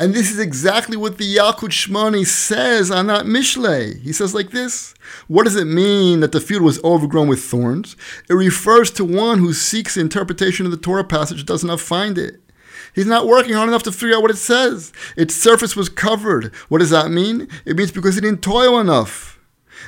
And 0.00 0.14
this 0.14 0.30
is 0.30 0.38
exactly 0.38 0.96
what 0.96 1.18
the 1.18 1.36
Yalkut 1.36 1.70
Shimoni 1.70 2.24
says 2.24 2.88
on 2.88 3.08
that 3.08 3.26
Mishlei. 3.26 4.00
He 4.00 4.12
says 4.12 4.32
like 4.32 4.50
this 4.50 4.94
What 5.26 5.44
does 5.44 5.56
it 5.56 5.64
mean 5.64 6.20
that 6.20 6.30
the 6.30 6.40
field 6.40 6.62
was 6.62 6.82
overgrown 6.84 7.26
with 7.28 7.42
thorns? 7.42 7.96
It 8.28 8.34
refers 8.34 8.92
to 8.92 9.04
one 9.04 9.40
who 9.40 9.52
seeks 9.52 9.96
the 9.96 10.00
interpretation 10.00 10.66
of 10.66 10.70
the 10.70 10.78
Torah 10.78 11.02
passage 11.02 11.44
does 11.44 11.64
not 11.64 11.80
find 11.80 12.16
it. 12.16 12.40
He's 12.94 13.06
not 13.06 13.26
working 13.26 13.54
hard 13.54 13.68
enough 13.68 13.82
to 13.84 13.92
figure 13.92 14.16
out 14.16 14.22
what 14.22 14.30
it 14.30 14.38
says. 14.38 14.92
Its 15.16 15.34
surface 15.34 15.74
was 15.74 15.88
covered. 15.88 16.54
What 16.68 16.78
does 16.78 16.90
that 16.90 17.10
mean? 17.10 17.48
It 17.64 17.76
means 17.76 17.90
because 17.90 18.14
he 18.14 18.20
didn't 18.20 18.42
toil 18.42 18.78
enough. 18.78 19.38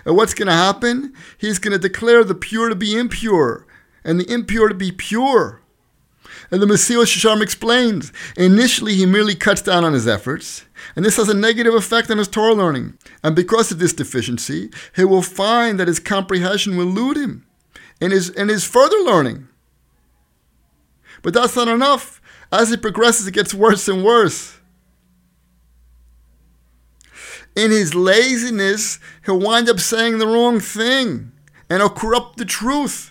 And 0.04 0.16
what's 0.16 0.34
going 0.34 0.48
to 0.48 0.52
happen? 0.52 1.14
He's 1.38 1.58
going 1.58 1.72
to 1.72 1.88
declare 1.88 2.24
the 2.24 2.34
pure 2.34 2.68
to 2.68 2.74
be 2.74 2.96
impure 2.96 3.66
and 4.04 4.18
the 4.18 4.32
impure 4.32 4.68
to 4.68 4.74
be 4.74 4.92
pure. 4.92 5.59
And 6.50 6.60
the 6.60 6.66
Messiah 6.66 6.98
Sharm 6.98 7.42
explains 7.42 8.12
initially, 8.36 8.94
he 8.94 9.06
merely 9.06 9.36
cuts 9.36 9.62
down 9.62 9.84
on 9.84 9.92
his 9.92 10.08
efforts, 10.08 10.64
and 10.96 11.04
this 11.04 11.16
has 11.16 11.28
a 11.28 11.34
negative 11.34 11.74
effect 11.74 12.10
on 12.10 12.18
his 12.18 12.26
Torah 12.26 12.54
learning. 12.54 12.98
And 13.22 13.36
because 13.36 13.70
of 13.70 13.78
this 13.78 13.92
deficiency, 13.92 14.70
he 14.96 15.04
will 15.04 15.22
find 15.22 15.78
that 15.78 15.88
his 15.88 16.00
comprehension 16.00 16.76
will 16.76 16.88
elude 16.88 17.16
him 17.16 17.46
in 18.00 18.10
his, 18.10 18.30
in 18.30 18.48
his 18.48 18.64
further 18.64 18.98
learning. 18.98 19.46
But 21.22 21.34
that's 21.34 21.54
not 21.54 21.68
enough. 21.68 22.20
As 22.50 22.70
he 22.70 22.76
progresses, 22.76 23.28
it 23.28 23.34
gets 23.34 23.54
worse 23.54 23.86
and 23.86 24.04
worse. 24.04 24.58
In 27.54 27.70
his 27.70 27.94
laziness, 27.94 28.98
he'll 29.24 29.38
wind 29.38 29.68
up 29.68 29.78
saying 29.78 30.18
the 30.18 30.26
wrong 30.26 30.58
thing, 30.60 31.32
and 31.68 31.80
he'll 31.80 31.90
corrupt 31.90 32.38
the 32.38 32.44
truth 32.44 33.09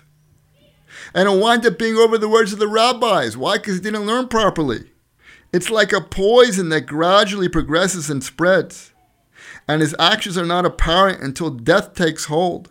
and 1.14 1.28
he'll 1.28 1.40
wind 1.40 1.66
up 1.66 1.78
being 1.78 1.96
over 1.96 2.18
the 2.18 2.30
words 2.30 2.54
of 2.54 2.60
the 2.60 2.68
rabbis. 2.68 3.38
Why? 3.38 3.58
Because 3.58 3.76
he 3.76 3.82
didn't 3.82 4.06
learn 4.06 4.28
properly. 4.28 4.92
It's 5.52 5.70
like 5.70 5.92
a 5.92 6.02
poison 6.02 6.70
that 6.70 6.82
gradually 6.82 7.50
progresses 7.50 8.10
and 8.10 8.24
spreads, 8.24 8.92
and 9.68 9.82
his 9.82 9.96
actions 9.98 10.38
are 10.38 10.46
not 10.46 10.66
apparent 10.66 11.22
until 11.22 11.50
death 11.50 11.96
takes 11.96 12.26
hold. 12.26 12.70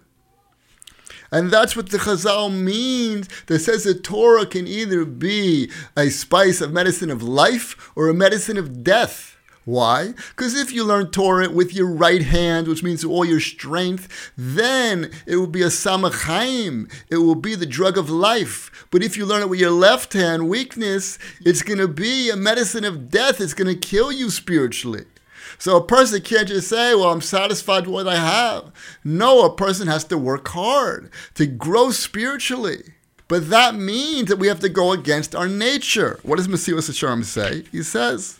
And 1.30 1.50
that's 1.50 1.76
what 1.76 1.90
the 1.90 1.98
Chazal 1.98 2.52
means 2.52 3.28
that 3.46 3.58
says 3.58 3.84
the 3.84 3.94
Torah 3.94 4.46
can 4.46 4.66
either 4.66 5.04
be 5.04 5.70
a 5.96 6.08
spice 6.08 6.60
of 6.60 6.72
medicine 6.72 7.10
of 7.10 7.22
life 7.22 7.90
or 7.94 8.08
a 8.08 8.14
medicine 8.14 8.56
of 8.56 8.82
death. 8.82 9.36
Why? 9.68 10.14
Because 10.30 10.54
if 10.54 10.72
you 10.72 10.82
learn 10.82 11.10
Torah 11.10 11.50
with 11.50 11.74
your 11.74 11.88
right 11.88 12.22
hand, 12.22 12.68
which 12.68 12.82
means 12.82 13.04
all 13.04 13.22
your 13.22 13.38
strength, 13.38 14.32
then 14.34 15.10
it 15.26 15.36
will 15.36 15.46
be 15.46 15.60
a 15.60 15.66
samachaim. 15.66 16.90
It 17.10 17.18
will 17.18 17.34
be 17.34 17.54
the 17.54 17.66
drug 17.66 17.98
of 17.98 18.08
life. 18.08 18.86
But 18.90 19.02
if 19.02 19.14
you 19.14 19.26
learn 19.26 19.42
it 19.42 19.50
with 19.50 19.60
your 19.60 19.70
left 19.70 20.14
hand, 20.14 20.48
weakness, 20.48 21.18
it's 21.44 21.60
going 21.60 21.80
to 21.80 21.86
be 21.86 22.30
a 22.30 22.36
medicine 22.36 22.82
of 22.82 23.10
death. 23.10 23.42
It's 23.42 23.52
going 23.52 23.68
to 23.68 23.78
kill 23.78 24.10
you 24.10 24.30
spiritually. 24.30 25.04
So 25.58 25.76
a 25.76 25.84
person 25.84 26.22
can't 26.22 26.48
just 26.48 26.68
say, 26.68 26.94
well, 26.94 27.12
I'm 27.12 27.20
satisfied 27.20 27.86
with 27.86 27.92
what 27.92 28.08
I 28.08 28.16
have. 28.16 28.72
No, 29.04 29.44
a 29.44 29.54
person 29.54 29.86
has 29.86 30.04
to 30.04 30.16
work 30.16 30.48
hard 30.48 31.10
to 31.34 31.44
grow 31.44 31.90
spiritually. 31.90 32.94
But 33.28 33.50
that 33.50 33.74
means 33.74 34.30
that 34.30 34.38
we 34.38 34.46
have 34.46 34.60
to 34.60 34.70
go 34.70 34.92
against 34.92 35.34
our 35.34 35.46
nature. 35.46 36.20
What 36.22 36.36
does 36.36 36.48
Mesilas 36.48 36.88
Yesharim 36.88 37.22
say? 37.22 37.64
He 37.70 37.82
says, 37.82 38.37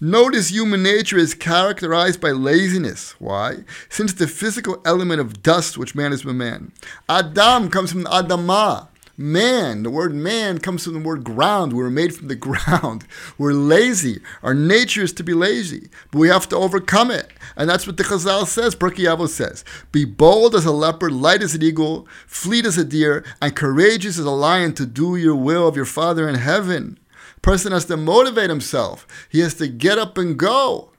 Notice 0.00 0.50
human 0.50 0.84
nature 0.84 1.18
is 1.18 1.34
characterized 1.34 2.20
by 2.20 2.30
laziness. 2.30 3.16
Why? 3.18 3.64
Since 3.88 4.12
the 4.12 4.28
physical 4.28 4.80
element 4.84 5.20
of 5.20 5.42
dust 5.42 5.76
which 5.76 5.96
man 5.96 6.12
is 6.12 6.22
from 6.22 6.38
man. 6.38 6.70
Adam 7.08 7.68
comes 7.68 7.90
from 7.90 8.04
Adamah. 8.04 8.88
Man, 9.16 9.82
the 9.82 9.90
word 9.90 10.14
man 10.14 10.58
comes 10.58 10.84
from 10.84 10.92
the 10.92 11.00
word 11.00 11.24
ground. 11.24 11.72
We 11.72 11.82
were 11.82 11.90
made 11.90 12.14
from 12.14 12.28
the 12.28 12.36
ground. 12.36 13.06
We're 13.38 13.52
lazy. 13.52 14.20
Our 14.44 14.54
nature 14.54 15.02
is 15.02 15.12
to 15.14 15.24
be 15.24 15.34
lazy, 15.34 15.88
but 16.12 16.20
we 16.20 16.28
have 16.28 16.48
to 16.50 16.56
overcome 16.56 17.10
it. 17.10 17.32
And 17.56 17.68
that's 17.68 17.84
what 17.84 17.96
the 17.96 18.04
Chazal 18.04 18.46
says, 18.46 18.76
Avos 18.76 19.30
says. 19.30 19.64
Be 19.90 20.04
bold 20.04 20.54
as 20.54 20.64
a 20.64 20.70
leopard, 20.70 21.10
light 21.10 21.42
as 21.42 21.56
an 21.56 21.64
eagle, 21.64 22.06
fleet 22.28 22.64
as 22.64 22.78
a 22.78 22.84
deer, 22.84 23.24
and 23.42 23.56
courageous 23.56 24.16
as 24.16 24.24
a 24.24 24.30
lion 24.30 24.74
to 24.74 24.86
do 24.86 25.16
your 25.16 25.34
will 25.34 25.66
of 25.66 25.74
your 25.74 25.84
Father 25.84 26.28
in 26.28 26.36
heaven 26.36 27.00
person 27.48 27.72
has 27.72 27.86
to 27.86 27.96
motivate 27.96 28.50
himself. 28.50 29.06
He 29.30 29.40
has 29.40 29.54
to 29.54 29.68
get 29.68 29.96
up 29.96 30.18
and 30.18 30.38
go. 30.38 30.90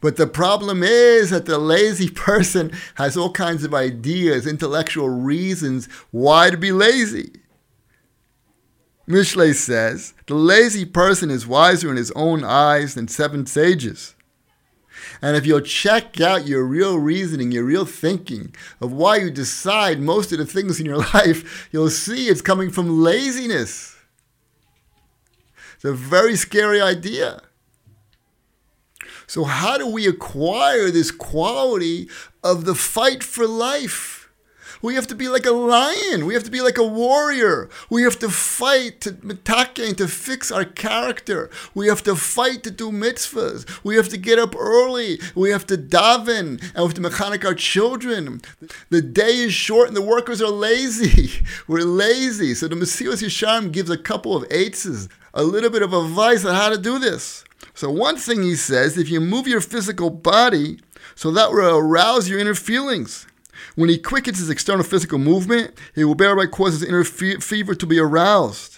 But 0.00 0.16
the 0.16 0.26
problem 0.26 0.82
is 0.82 1.28
that 1.28 1.44
the 1.44 1.58
lazy 1.58 2.08
person 2.28 2.72
has 2.94 3.14
all 3.14 3.30
kinds 3.30 3.62
of 3.62 3.74
ideas, 3.74 4.46
intellectual 4.46 5.10
reasons 5.10 5.84
why 6.12 6.48
to 6.48 6.56
be 6.56 6.72
lazy. 6.72 7.30
Mishle 9.06 9.54
says, 9.54 10.14
the 10.28 10.34
lazy 10.34 10.86
person 10.86 11.28
is 11.28 11.46
wiser 11.46 11.90
in 11.90 11.98
his 11.98 12.10
own 12.12 12.42
eyes 12.42 12.94
than 12.94 13.06
seven 13.06 13.44
sages. 13.44 14.14
And 15.20 15.36
if 15.36 15.44
you'll 15.44 15.60
check 15.60 16.22
out 16.22 16.46
your 16.46 16.64
real 16.64 16.98
reasoning, 16.98 17.52
your 17.52 17.64
real 17.64 17.84
thinking 17.84 18.54
of 18.80 18.94
why 18.94 19.16
you 19.16 19.30
decide 19.30 20.00
most 20.00 20.32
of 20.32 20.38
the 20.38 20.46
things 20.46 20.80
in 20.80 20.86
your 20.86 20.98
life, 21.14 21.68
you'll 21.70 21.90
see 21.90 22.28
it's 22.28 22.40
coming 22.40 22.70
from 22.70 23.02
laziness. 23.02 23.93
It's 25.84 25.90
a 25.90 25.92
very 25.92 26.34
scary 26.34 26.80
idea. 26.80 27.42
So, 29.26 29.44
how 29.44 29.76
do 29.76 29.86
we 29.86 30.08
acquire 30.08 30.90
this 30.90 31.10
quality 31.10 32.08
of 32.42 32.64
the 32.64 32.74
fight 32.74 33.22
for 33.22 33.46
life? 33.46 34.30
We 34.80 34.94
have 34.94 35.06
to 35.08 35.14
be 35.14 35.28
like 35.28 35.44
a 35.44 35.50
lion. 35.50 36.24
We 36.24 36.32
have 36.32 36.44
to 36.44 36.50
be 36.50 36.62
like 36.62 36.78
a 36.78 36.86
warrior. 36.86 37.68
We 37.90 38.02
have 38.02 38.18
to 38.20 38.30
fight 38.30 39.02
to 39.02 39.12
mitake 39.12 39.96
to 39.98 40.08
fix 40.08 40.50
our 40.50 40.64
character. 40.64 41.50
We 41.74 41.88
have 41.88 42.02
to 42.04 42.16
fight 42.16 42.62
to 42.62 42.70
do 42.70 42.90
mitzvahs. 42.90 43.66
We 43.84 43.96
have 43.96 44.08
to 44.10 44.16
get 44.16 44.38
up 44.38 44.56
early. 44.56 45.20
We 45.34 45.50
have 45.50 45.66
to 45.66 45.76
daven 45.76 46.60
and 46.60 46.76
we 46.76 46.82
have 46.82 46.94
to 46.94 47.00
mechanic 47.02 47.44
our 47.44 47.54
children. 47.54 48.40
The 48.88 49.02
day 49.02 49.36
is 49.36 49.52
short 49.52 49.88
and 49.88 49.96
the 49.96 50.02
workers 50.02 50.40
are 50.40 50.50
lazy. 50.50 51.44
We're 51.68 51.80
lazy. 51.80 52.54
So 52.54 52.68
the 52.68 52.74
Mesilas 52.74 53.22
Yesharim 53.22 53.70
gives 53.70 53.90
a 53.90 53.98
couple 53.98 54.34
of 54.34 54.46
eights 54.50 54.86
a 55.34 55.42
little 55.42 55.70
bit 55.70 55.82
of 55.82 55.92
advice 55.92 56.44
on 56.44 56.54
how 56.54 56.70
to 56.70 56.78
do 56.78 56.98
this. 56.98 57.44
So, 57.74 57.90
one 57.90 58.16
thing 58.16 58.42
he 58.42 58.54
says 58.54 58.96
if 58.96 59.10
you 59.10 59.20
move 59.20 59.48
your 59.48 59.60
physical 59.60 60.08
body, 60.08 60.78
so 61.14 61.30
that 61.32 61.50
will 61.50 61.76
arouse 61.76 62.28
your 62.28 62.38
inner 62.38 62.54
feelings. 62.54 63.26
When 63.74 63.88
he 63.88 63.98
quickens 63.98 64.38
his 64.38 64.50
external 64.50 64.84
physical 64.84 65.18
movement, 65.18 65.76
he 65.94 66.04
will 66.04 66.14
thereby 66.14 66.46
cause 66.46 66.74
his 66.74 66.88
inner 66.88 67.04
fe- 67.04 67.36
fever 67.36 67.74
to 67.74 67.86
be 67.86 67.98
aroused. 67.98 68.73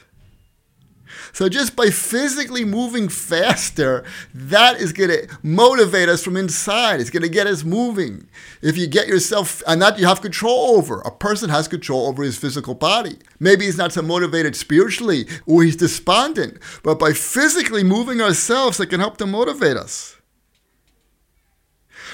So 1.32 1.48
just 1.48 1.76
by 1.76 1.90
physically 1.90 2.64
moving 2.64 3.08
faster, 3.08 4.04
that 4.34 4.80
is 4.80 4.92
going 4.92 5.10
to 5.10 5.28
motivate 5.42 6.08
us 6.08 6.22
from 6.22 6.36
inside. 6.36 7.00
It's 7.00 7.10
going 7.10 7.22
to 7.22 7.28
get 7.28 7.46
us 7.46 7.64
moving. 7.64 8.28
If 8.62 8.76
you 8.76 8.86
get 8.86 9.08
yourself, 9.08 9.62
and 9.66 9.80
that 9.82 9.98
you 9.98 10.06
have 10.06 10.20
control 10.20 10.76
over. 10.76 11.00
A 11.00 11.10
person 11.10 11.50
has 11.50 11.68
control 11.68 12.06
over 12.06 12.22
his 12.22 12.38
physical 12.38 12.74
body. 12.74 13.18
Maybe 13.38 13.64
he's 13.64 13.78
not 13.78 13.92
so 13.92 14.02
motivated 14.02 14.56
spiritually 14.56 15.26
or 15.46 15.62
he's 15.62 15.76
despondent, 15.76 16.58
but 16.82 16.98
by 16.98 17.12
physically 17.12 17.84
moving 17.84 18.20
ourselves, 18.20 18.80
it 18.80 18.86
can 18.86 19.00
help 19.00 19.16
to 19.18 19.26
motivate 19.26 19.76
us. 19.76 20.16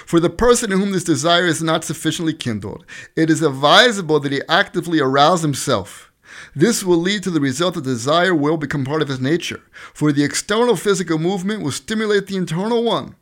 For 0.06 0.20
the 0.20 0.30
person 0.30 0.72
in 0.72 0.78
whom 0.78 0.92
this 0.92 1.04
desire 1.04 1.46
is 1.46 1.62
not 1.62 1.84
sufficiently 1.84 2.34
kindled, 2.34 2.84
it 3.16 3.30
is 3.30 3.42
advisable 3.42 4.20
that 4.20 4.32
he 4.32 4.42
actively 4.48 5.00
arouse 5.00 5.42
himself 5.42 6.11
this 6.54 6.84
will 6.84 6.98
lead 6.98 7.22
to 7.22 7.30
the 7.30 7.40
result 7.40 7.74
that 7.74 7.84
desire 7.84 8.34
will 8.34 8.56
become 8.56 8.84
part 8.84 9.02
of 9.02 9.08
his 9.08 9.20
nature, 9.20 9.62
for 9.94 10.12
the 10.12 10.24
external 10.24 10.76
physical 10.76 11.18
movement 11.18 11.62
will 11.62 11.72
stimulate 11.72 12.26
the 12.26 12.36
internal 12.36 12.82
one. 12.82 13.16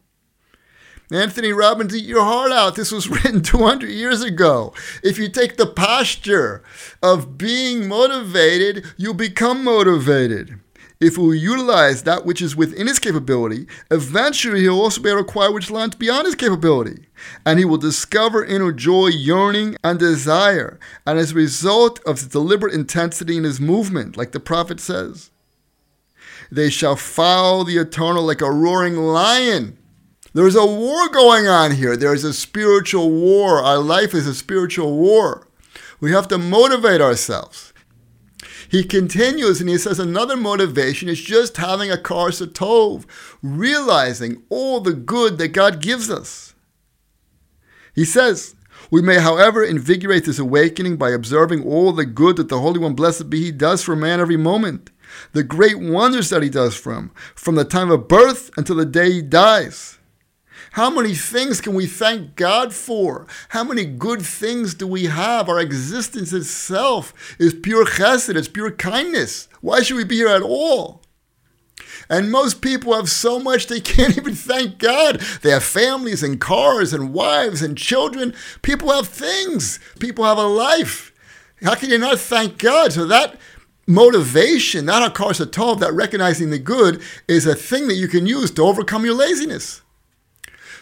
Anthony 1.12 1.52
Robbins, 1.52 1.94
eat 1.94 2.04
your 2.04 2.22
heart 2.22 2.52
out. 2.52 2.76
This 2.76 2.92
was 2.92 3.08
written 3.10 3.42
200 3.42 3.88
years 3.90 4.22
ago. 4.22 4.72
If 5.02 5.18
you 5.18 5.28
take 5.28 5.56
the 5.56 5.66
posture 5.66 6.62
of 7.02 7.36
being 7.36 7.88
motivated, 7.88 8.86
you 8.96 9.12
become 9.12 9.64
motivated. 9.64 10.60
If 11.00 11.16
we 11.16 11.38
utilize 11.38 12.02
that 12.02 12.26
which 12.26 12.42
is 12.42 12.54
within 12.54 12.86
his 12.86 12.98
capability, 12.98 13.66
eventually 13.90 14.60
he'll 14.60 14.78
also 14.78 15.00
be 15.00 15.08
able 15.08 15.22
to 15.22 15.28
acquire 15.28 15.50
which 15.50 15.70
lies 15.70 15.94
beyond 15.94 16.26
his 16.26 16.34
capability. 16.34 17.06
And 17.46 17.58
he 17.58 17.64
will 17.64 17.78
discover 17.78 18.44
inner 18.44 18.70
joy, 18.70 19.06
yearning, 19.06 19.76
and 19.82 19.98
desire. 19.98 20.78
And 21.06 21.18
as 21.18 21.32
a 21.32 21.36
result 21.36 22.00
of 22.06 22.20
the 22.20 22.28
deliberate 22.28 22.74
intensity 22.74 23.38
in 23.38 23.44
his 23.44 23.60
movement, 23.60 24.18
like 24.18 24.32
the 24.32 24.40
prophet 24.40 24.78
says, 24.78 25.30
they 26.52 26.68
shall 26.68 26.96
foul 26.96 27.64
the 27.64 27.78
eternal 27.78 28.24
like 28.24 28.42
a 28.42 28.50
roaring 28.50 28.96
lion. 28.96 29.78
There's 30.34 30.56
a 30.56 30.66
war 30.66 31.08
going 31.08 31.48
on 31.48 31.72
here. 31.72 31.96
There's 31.96 32.24
a 32.24 32.34
spiritual 32.34 33.10
war. 33.10 33.62
Our 33.62 33.78
life 33.78 34.12
is 34.12 34.26
a 34.26 34.34
spiritual 34.34 34.98
war. 34.98 35.48
We 35.98 36.12
have 36.12 36.28
to 36.28 36.38
motivate 36.38 37.00
ourselves. 37.00 37.69
He 38.70 38.84
continues 38.84 39.60
and 39.60 39.68
he 39.68 39.78
says 39.78 39.98
another 39.98 40.36
motivation 40.36 41.08
is 41.08 41.20
just 41.20 41.56
having 41.56 41.90
a 41.90 41.96
karsa 41.96 42.46
tov, 42.46 43.04
realizing 43.42 44.44
all 44.48 44.80
the 44.80 44.92
good 44.92 45.38
that 45.38 45.48
God 45.48 45.82
gives 45.82 46.08
us. 46.08 46.54
He 47.94 48.04
says, 48.04 48.54
we 48.90 49.02
may, 49.02 49.18
however, 49.18 49.64
invigorate 49.64 50.24
this 50.24 50.38
awakening 50.38 50.96
by 50.96 51.10
observing 51.10 51.64
all 51.64 51.92
the 51.92 52.04
good 52.06 52.36
that 52.36 52.48
the 52.48 52.60
Holy 52.60 52.78
One, 52.78 52.94
blessed 52.94 53.28
be 53.28 53.46
He, 53.46 53.52
does 53.52 53.82
for 53.82 53.94
man 53.94 54.20
every 54.20 54.36
moment, 54.36 54.90
the 55.32 55.42
great 55.42 55.78
wonders 55.78 56.30
that 56.30 56.42
He 56.42 56.48
does 56.48 56.76
for 56.76 56.94
him, 56.94 57.10
from 57.34 57.56
the 57.56 57.64
time 57.64 57.90
of 57.90 58.08
birth 58.08 58.50
until 58.56 58.76
the 58.76 58.86
day 58.86 59.12
He 59.12 59.22
dies. 59.22 59.98
How 60.72 60.88
many 60.88 61.14
things 61.14 61.60
can 61.60 61.74
we 61.74 61.86
thank 61.86 62.36
God 62.36 62.72
for? 62.72 63.26
How 63.48 63.64
many 63.64 63.84
good 63.84 64.22
things 64.22 64.74
do 64.74 64.86
we 64.86 65.06
have? 65.06 65.48
Our 65.48 65.58
existence 65.58 66.32
itself 66.32 67.12
is 67.40 67.54
pure 67.54 67.84
chesed, 67.84 68.36
it's 68.36 68.46
pure 68.46 68.70
kindness. 68.70 69.48
Why 69.60 69.82
should 69.82 69.96
we 69.96 70.04
be 70.04 70.16
here 70.16 70.28
at 70.28 70.42
all? 70.42 71.02
And 72.08 72.30
most 72.30 72.60
people 72.60 72.94
have 72.94 73.10
so 73.10 73.40
much 73.40 73.66
they 73.66 73.80
can't 73.92 74.16
even 74.16 74.34
thank 74.34 74.78
God. 74.78 75.20
They 75.42 75.50
have 75.50 75.64
families 75.64 76.22
and 76.22 76.40
cars 76.40 76.92
and 76.92 77.12
wives 77.12 77.62
and 77.62 77.76
children. 77.76 78.34
People 78.62 78.92
have 78.92 79.08
things. 79.08 79.80
People 79.98 80.24
have 80.24 80.38
a 80.38 80.46
life. 80.46 81.12
How 81.62 81.74
can 81.74 81.90
you 81.90 81.98
not 81.98 82.18
thank 82.18 82.58
God? 82.58 82.92
So 82.92 83.06
that 83.06 83.36
motivation, 83.86 84.86
hakaras 84.86 85.44
tov, 85.46 85.80
that 85.80 85.92
recognizing 85.92 86.50
the 86.50 86.58
good 86.58 87.02
is 87.26 87.44
a 87.44 87.54
thing 87.54 87.88
that 87.88 87.94
you 87.94 88.08
can 88.08 88.26
use 88.26 88.50
to 88.52 88.62
overcome 88.62 89.04
your 89.04 89.14
laziness. 89.14 89.82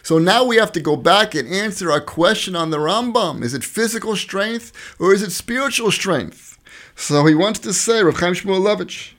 So 0.09 0.17
now 0.17 0.43
we 0.43 0.55
have 0.55 0.71
to 0.71 0.79
go 0.79 0.95
back 0.95 1.35
and 1.35 1.47
answer 1.47 1.91
our 1.91 2.01
question 2.01 2.55
on 2.55 2.71
the 2.71 2.79
Rambam. 2.79 3.43
Is 3.43 3.53
it 3.53 3.63
physical 3.63 4.15
strength 4.15 4.73
or 4.99 5.13
is 5.13 5.21
it 5.21 5.31
spiritual 5.31 5.91
strength? 5.91 6.57
So 6.95 7.27
he 7.27 7.35
wants 7.35 7.59
to 7.59 7.73
say, 7.73 8.01
Rav 8.01 8.17
Chaim 8.17 8.33
Shmuel 8.33 8.59
Shmulevich, 8.59 9.11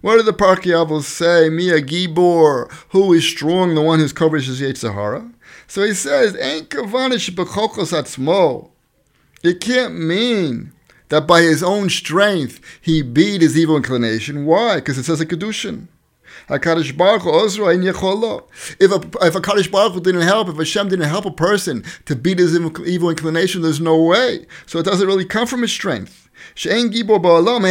what 0.00 0.18
did 0.18 0.26
the 0.26 0.32
Pirkei 0.32 0.76
Avos 0.76 1.02
say? 1.02 1.48
Mia 1.48 1.82
Gibor, 1.82 2.70
who 2.90 3.12
is 3.12 3.26
strong, 3.26 3.74
the 3.74 3.82
one 3.82 3.98
who's 3.98 4.12
covered 4.12 4.44
his 4.44 4.78
Sahara? 4.78 5.28
So 5.66 5.82
he 5.82 5.94
says, 5.94 6.36
Ain't 6.36 6.70
kavanish 6.70 7.28
atzmo. 7.34 8.70
It 9.42 9.60
can't 9.60 9.98
mean 9.98 10.72
that 11.08 11.26
by 11.26 11.42
his 11.42 11.64
own 11.64 11.90
strength 11.90 12.60
he 12.80 13.02
beat 13.02 13.42
his 13.42 13.58
evil 13.58 13.76
inclination. 13.76 14.46
Why? 14.46 14.76
Because 14.76 14.98
it 14.98 15.02
says 15.02 15.20
a 15.20 15.26
Kiddushin. 15.26 15.88
HaKadosh 16.50 16.96
Baruch 16.96 17.22
Hu 17.22 18.42
If 18.80 18.90
a, 18.90 19.26
if 19.26 19.34
a 19.36 19.40
Kaddish 19.40 19.70
Baruch 19.70 19.92
Hu 19.92 20.00
didn't 20.00 20.22
help, 20.22 20.48
if 20.48 20.56
Hashem 20.56 20.88
didn't 20.88 21.08
help 21.08 21.24
a 21.24 21.30
person 21.30 21.84
to 22.06 22.16
beat 22.16 22.40
his 22.40 22.56
evil 22.56 23.10
inclination, 23.10 23.62
there's 23.62 23.80
no 23.80 24.02
way. 24.02 24.46
So 24.66 24.80
it 24.80 24.84
doesn't 24.84 25.06
really 25.06 25.24
come 25.24 25.46
from 25.46 25.62
his 25.62 25.70
strength. 25.70 26.28
She'en 26.56 26.90
gibo 26.90 27.22
ba'olam 27.22 27.64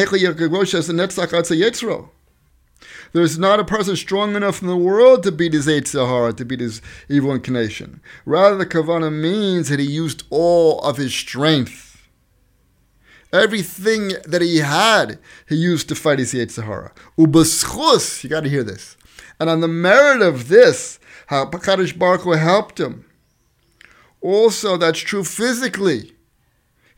There's 3.12 3.38
not 3.38 3.60
a 3.60 3.66
person 3.66 3.96
strong 3.98 4.36
enough 4.36 4.62
in 4.62 4.68
the 4.70 4.78
world 4.78 5.24
to 5.24 5.32
beat 5.34 5.54
his 5.54 5.68
Yetzer 5.68 6.08
Hara, 6.08 6.32
to 6.34 6.46
beat 6.46 6.62
his 6.62 6.82
evil 7.10 7.34
inclination. 7.34 8.02
Rather, 8.26 8.56
the 8.56 8.66
Kavana 8.66 9.12
means 9.12 9.68
that 9.68 9.80
he 9.80 9.86
used 9.86 10.24
all 10.30 10.80
of 10.82 10.96
his 10.96 11.14
strength. 11.14 11.89
Everything 13.32 14.14
that 14.26 14.42
he 14.42 14.58
had, 14.58 15.20
he 15.48 15.56
used 15.56 15.88
to 15.90 15.96
fight 15.96 16.20
his 16.20 16.34
Yetzer 16.34 16.66
Hara. 16.66 16.94
Ubaschus, 17.18 18.24
you 18.24 18.30
got 18.30 18.44
to 18.44 18.50
hear 18.50 18.64
this. 18.64 18.98
And 19.40 19.50
on 19.50 19.62
the 19.62 19.68
merit 19.68 20.22
of 20.22 20.48
this, 20.48 21.00
how 21.28 21.46
Kadosh 21.46 21.98
Baruch 21.98 22.24
helped 22.38 22.80
him. 22.80 23.06
Also, 24.22 24.78
that's 24.78 25.00
true 25.00 25.24
physically. 25.24 26.14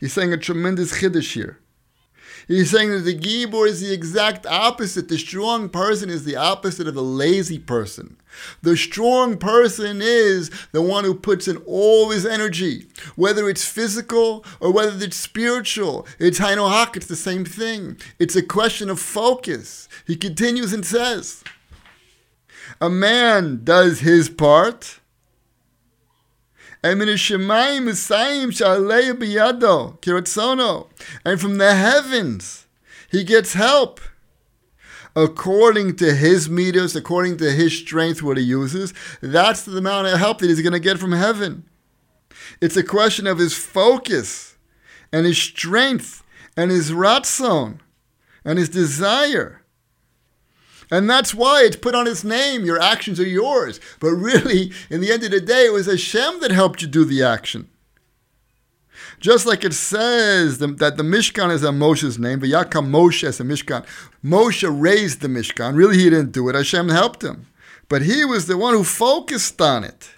He's 0.00 0.12
saying 0.12 0.32
a 0.32 0.38
tremendous 0.38 1.00
chiddush 1.00 1.34
here. 1.34 1.60
He's 2.48 2.70
saying 2.70 2.90
that 2.90 3.00
the 3.00 3.18
Gibor 3.18 3.66
is 3.66 3.80
the 3.80 3.92
exact 3.92 4.46
opposite. 4.46 5.08
The 5.08 5.18
strong 5.18 5.68
person 5.68 6.10
is 6.10 6.24
the 6.24 6.36
opposite 6.36 6.88
of 6.88 6.94
the 6.94 7.02
lazy 7.02 7.58
person. 7.58 8.16
The 8.62 8.76
strong 8.76 9.36
person 9.36 10.00
is 10.02 10.50
the 10.72 10.82
one 10.82 11.04
who 11.04 11.14
puts 11.14 11.48
in 11.48 11.58
all 11.58 12.10
his 12.10 12.24
energy, 12.24 12.86
whether 13.14 13.48
it's 13.48 13.64
physical 13.64 14.44
or 14.60 14.72
whether 14.72 15.04
it's 15.04 15.16
spiritual. 15.16 16.06
It's 16.18 16.38
Hainohak, 16.38 16.96
it's 16.96 17.06
the 17.06 17.16
same 17.16 17.44
thing. 17.44 17.98
It's 18.18 18.36
a 18.36 18.42
question 18.42 18.88
of 18.90 19.00
focus. 19.00 19.88
He 20.06 20.16
continues 20.16 20.72
and 20.72 20.84
says, 20.84 21.44
A 22.80 22.88
man 22.88 23.60
does 23.64 24.00
his 24.00 24.28
part 24.28 25.00
and 26.84 27.00
from 31.40 31.58
the 31.58 31.74
heavens 31.74 32.66
he 33.10 33.24
gets 33.24 33.52
help. 33.52 34.00
According 35.14 35.96
to 35.96 36.14
his 36.14 36.48
meters, 36.48 36.96
according 36.96 37.36
to 37.36 37.52
his 37.52 37.76
strength, 37.76 38.22
what 38.22 38.38
he 38.38 38.42
uses, 38.42 38.94
that's 39.20 39.62
the 39.62 39.76
amount 39.76 40.06
of 40.06 40.18
help 40.18 40.38
that 40.38 40.48
he's 40.48 40.62
going 40.62 40.72
to 40.72 40.80
get 40.80 40.98
from 40.98 41.12
heaven. 41.12 41.68
It's 42.62 42.78
a 42.78 42.82
question 42.82 43.26
of 43.26 43.38
his 43.38 43.54
focus 43.54 44.56
and 45.12 45.26
his 45.26 45.36
strength 45.36 46.22
and 46.56 46.70
his 46.70 46.90
ratzon 46.90 47.80
and 48.44 48.58
his 48.58 48.70
desire. 48.70 49.61
And 50.92 51.08
that's 51.08 51.34
why 51.34 51.62
it's 51.64 51.76
put 51.76 51.94
on 51.94 52.04
his 52.04 52.22
name. 52.22 52.66
Your 52.66 52.78
actions 52.78 53.18
are 53.18 53.26
yours. 53.26 53.80
But 53.98 54.10
really, 54.10 54.72
in 54.90 55.00
the 55.00 55.10
end 55.10 55.24
of 55.24 55.30
the 55.30 55.40
day, 55.40 55.64
it 55.64 55.72
was 55.72 55.86
Hashem 55.86 56.40
that 56.40 56.50
helped 56.50 56.82
you 56.82 56.86
do 56.86 57.06
the 57.06 57.22
action. 57.22 57.70
Just 59.18 59.46
like 59.46 59.64
it 59.64 59.72
says 59.72 60.58
that 60.58 60.78
the 60.78 61.02
Mishkan 61.02 61.50
is 61.50 61.64
on 61.64 61.78
Moshe's 61.78 62.18
name, 62.18 62.40
Vayakam 62.40 62.90
Moshe 62.90 63.24
as 63.24 63.40
a 63.40 63.42
Mishkan. 63.42 63.86
Moshe 64.22 64.68
raised 64.70 65.22
the 65.22 65.28
Mishkan. 65.28 65.76
Really, 65.76 65.96
he 65.96 66.10
didn't 66.10 66.32
do 66.32 66.46
it. 66.50 66.54
Hashem 66.54 66.90
helped 66.90 67.24
him. 67.24 67.46
But 67.88 68.02
he 68.02 68.26
was 68.26 68.46
the 68.46 68.58
one 68.58 68.74
who 68.74 68.84
focused 68.84 69.62
on 69.62 69.84
it. 69.84 70.10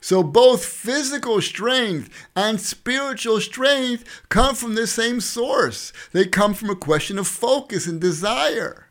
So 0.00 0.24
both 0.24 0.64
physical 0.64 1.40
strength 1.40 2.10
and 2.34 2.60
spiritual 2.60 3.40
strength 3.40 4.24
come 4.28 4.56
from 4.56 4.74
the 4.74 4.88
same 4.88 5.20
source. 5.20 5.92
They 6.10 6.26
come 6.26 6.52
from 6.52 6.68
a 6.70 6.74
question 6.74 7.16
of 7.16 7.28
focus 7.28 7.86
and 7.86 8.00
desire. 8.00 8.88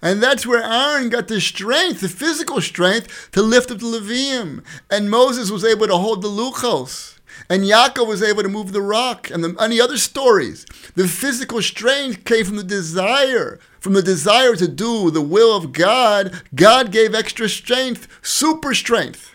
And 0.00 0.22
that's 0.22 0.46
where 0.46 0.62
Aaron 0.62 1.08
got 1.08 1.28
the 1.28 1.40
strength, 1.40 2.00
the 2.00 2.08
physical 2.08 2.60
strength, 2.60 3.30
to 3.32 3.42
lift 3.42 3.70
up 3.70 3.78
the 3.78 3.86
Levium. 3.86 4.64
And 4.90 5.10
Moses 5.10 5.50
was 5.50 5.64
able 5.64 5.86
to 5.88 5.96
hold 5.96 6.22
the 6.22 6.28
Luchos. 6.28 7.18
And 7.50 7.62
Yaakov 7.62 8.06
was 8.06 8.22
able 8.22 8.42
to 8.42 8.48
move 8.48 8.72
the 8.72 8.82
rock. 8.82 9.30
And 9.30 9.42
the, 9.42 9.56
any 9.60 9.80
other 9.80 9.96
stories. 9.96 10.66
The 10.94 11.08
physical 11.08 11.62
strength 11.62 12.24
came 12.24 12.44
from 12.44 12.56
the 12.56 12.64
desire, 12.64 13.58
from 13.80 13.94
the 13.94 14.02
desire 14.02 14.54
to 14.56 14.68
do 14.68 15.10
the 15.10 15.22
will 15.22 15.56
of 15.56 15.72
God. 15.72 16.42
God 16.54 16.92
gave 16.92 17.14
extra 17.14 17.48
strength, 17.48 18.08
super 18.22 18.74
strength. 18.74 19.34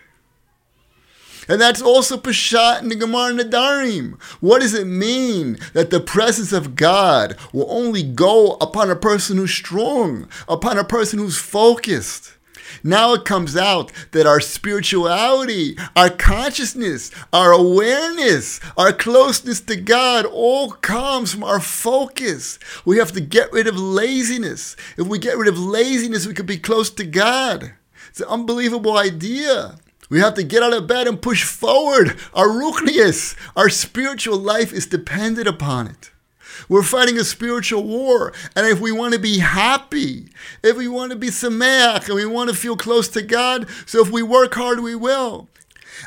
And 1.48 1.60
that's 1.60 1.82
also 1.82 2.18
Peshat 2.18 2.82
in 2.82 2.90
the 2.90 2.96
Gemara 2.96 3.34
Nedarim. 3.34 4.22
What 4.40 4.62
does 4.62 4.74
it 4.74 4.88
mean 4.88 5.58
that 5.74 5.90
the 5.90 6.00
presence 6.00 6.54
of 6.54 6.76
God 6.76 7.36
will 7.52 7.68
only 7.70 8.04
go 8.04 8.54
upon 8.62 8.90
a 8.90 8.96
person 8.96 9.38
who's 9.38 9.54
strong, 9.54 10.28
upon 10.48 10.78
a 10.78 10.84
person 10.84 11.20
who's 11.20 11.38
focused? 11.38 12.34
Now 12.84 13.14
it 13.14 13.26
comes 13.26 13.56
out 13.56 13.92
that 14.12 14.26
our 14.26 14.42
spirituality, 14.42 15.78
our 15.96 16.10
consciousness, 16.10 17.12
our 17.32 17.52
awareness, 17.52 18.60
our 18.78 18.92
closeness 18.92 19.62
to 19.62 19.76
God 19.76 20.26
all 20.26 20.72
comes 20.72 21.34
from 21.34 21.44
our 21.44 21.60
focus. 21.60 22.58
We 22.84 22.98
have 22.98 23.12
to 23.12 23.22
get 23.22 23.52
rid 23.52 23.68
of 23.68 23.78
laziness. 23.78 24.76
If 24.98 25.08
we 25.08 25.20
get 25.20 25.38
rid 25.38 25.48
of 25.48 25.60
laziness, 25.60 26.26
we 26.26 26.34
could 26.34 26.46
be 26.46 26.58
close 26.58 26.90
to 26.92 27.06
God. 27.06 27.74
It's 28.10 28.22
an 28.22 28.28
unbelievable 28.28 28.98
idea. 28.98 29.78
We 30.10 30.20
have 30.20 30.34
to 30.36 30.44
get 30.44 30.64
out 30.64 30.74
of 30.74 30.88
bed 30.88 31.08
and 31.08 31.22
push 31.22 31.44
forward. 31.44 32.18
Our 32.34 32.48
ruchnius, 32.48 33.36
our 33.56 33.70
spiritual 33.70 34.38
life 34.38 34.74
is 34.74 34.86
dependent 34.86 35.48
upon 35.48 35.88
it. 35.88 36.12
We're 36.70 36.84
fighting 36.84 37.18
a 37.18 37.24
spiritual 37.24 37.84
war. 37.84 38.34
And 38.56 38.68
if 38.68 38.80
we 38.80 38.92
want 38.92 39.14
to 39.14 39.20
be 39.20 39.40
happy, 39.40 40.30
if 40.62 40.78
we 40.78 40.88
want 40.88 41.12
to 41.12 41.18
be 41.18 41.28
sameach, 41.28 42.08
and 42.08 42.16
we 42.16 42.26
want 42.26 42.50
to 42.50 42.56
feel 42.56 42.78
close 42.78 43.08
to 43.10 43.22
God, 43.22 43.68
so 43.86 44.02
if 44.02 44.12
we 44.12 44.24
work 44.24 44.54
hard, 44.54 44.82
we 44.82 44.96
will. 44.96 45.50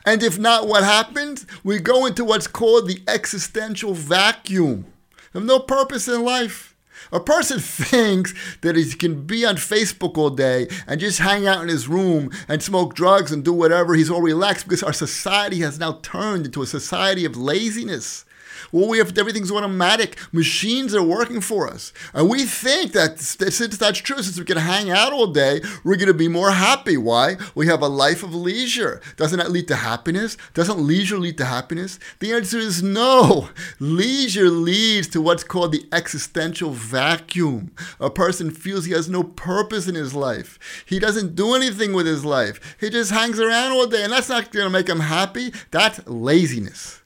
And 0.04 0.22
if 0.22 0.38
not, 0.38 0.68
what 0.68 0.84
happens? 0.84 1.46
We 1.64 1.78
go 1.78 2.06
into 2.06 2.24
what's 2.24 2.46
called 2.46 2.86
the 2.86 3.02
existential 3.08 3.94
vacuum 3.94 4.86
of 5.34 5.44
no 5.44 5.58
purpose 5.58 6.08
in 6.08 6.22
life. 6.22 6.75
A 7.10 7.20
person 7.20 7.58
thinks 7.60 8.34
that 8.60 8.76
he 8.76 8.84
can 8.92 9.26
be 9.26 9.44
on 9.44 9.56
Facebook 9.56 10.18
all 10.18 10.30
day 10.30 10.68
and 10.86 11.00
just 11.00 11.20
hang 11.20 11.46
out 11.46 11.62
in 11.62 11.68
his 11.68 11.88
room 11.88 12.30
and 12.48 12.62
smoke 12.62 12.94
drugs 12.94 13.32
and 13.32 13.44
do 13.44 13.52
whatever. 13.52 13.94
He's 13.94 14.10
all 14.10 14.22
relaxed 14.22 14.66
because 14.66 14.82
our 14.82 14.92
society 14.92 15.60
has 15.60 15.78
now 15.78 16.00
turned 16.02 16.44
into 16.46 16.62
a 16.62 16.66
society 16.66 17.24
of 17.24 17.36
laziness. 17.36 18.25
Well, 18.72 18.88
we 18.88 18.98
have 18.98 19.16
everything's 19.16 19.50
automatic. 19.50 20.16
Machines 20.32 20.94
are 20.94 21.02
working 21.02 21.40
for 21.40 21.68
us, 21.68 21.92
and 22.12 22.28
we 22.28 22.44
think 22.44 22.92
that 22.92 23.18
since 23.18 23.76
that's 23.76 23.98
true, 23.98 24.22
since 24.22 24.38
we 24.38 24.44
can 24.44 24.58
hang 24.58 24.90
out 24.90 25.12
all 25.12 25.26
day, 25.26 25.60
we're 25.84 25.96
going 25.96 26.06
to 26.08 26.14
be 26.14 26.28
more 26.28 26.50
happy. 26.50 26.96
Why? 26.96 27.36
We 27.54 27.66
have 27.66 27.82
a 27.82 27.88
life 27.88 28.22
of 28.22 28.34
leisure. 28.34 29.00
Doesn't 29.16 29.38
that 29.38 29.50
lead 29.50 29.68
to 29.68 29.76
happiness? 29.76 30.36
Doesn't 30.54 30.78
leisure 30.78 31.18
lead 31.18 31.38
to 31.38 31.44
happiness? 31.44 31.98
The 32.20 32.32
answer 32.32 32.58
is 32.58 32.82
no. 32.82 33.48
Leisure 33.80 34.50
leads 34.50 35.08
to 35.08 35.20
what's 35.20 35.44
called 35.44 35.72
the 35.72 35.86
existential 35.92 36.70
vacuum. 36.70 37.72
A 38.00 38.10
person 38.10 38.50
feels 38.50 38.84
he 38.84 38.92
has 38.92 39.08
no 39.08 39.22
purpose 39.22 39.88
in 39.88 39.94
his 39.94 40.14
life. 40.14 40.58
He 40.86 40.98
doesn't 40.98 41.36
do 41.36 41.54
anything 41.54 41.92
with 41.92 42.06
his 42.06 42.24
life. 42.24 42.76
He 42.80 42.90
just 42.90 43.10
hangs 43.10 43.40
around 43.40 43.72
all 43.72 43.86
day, 43.86 44.02
and 44.02 44.12
that's 44.12 44.28
not 44.28 44.52
going 44.52 44.66
to 44.66 44.70
make 44.70 44.88
him 44.88 45.00
happy. 45.00 45.52
That's 45.70 46.06
laziness. 46.06 47.02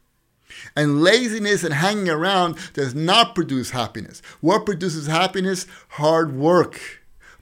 And 0.81 1.03
laziness 1.03 1.63
and 1.63 1.75
hanging 1.75 2.09
around 2.09 2.57
does 2.73 2.95
not 2.95 3.35
produce 3.35 3.73
happiness. 3.73 4.23
What 4.41 4.65
produces 4.65 5.09
happiness? 5.09 5.67
Hard 5.89 6.35
work, 6.35 6.81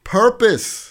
purpose. 0.03 0.88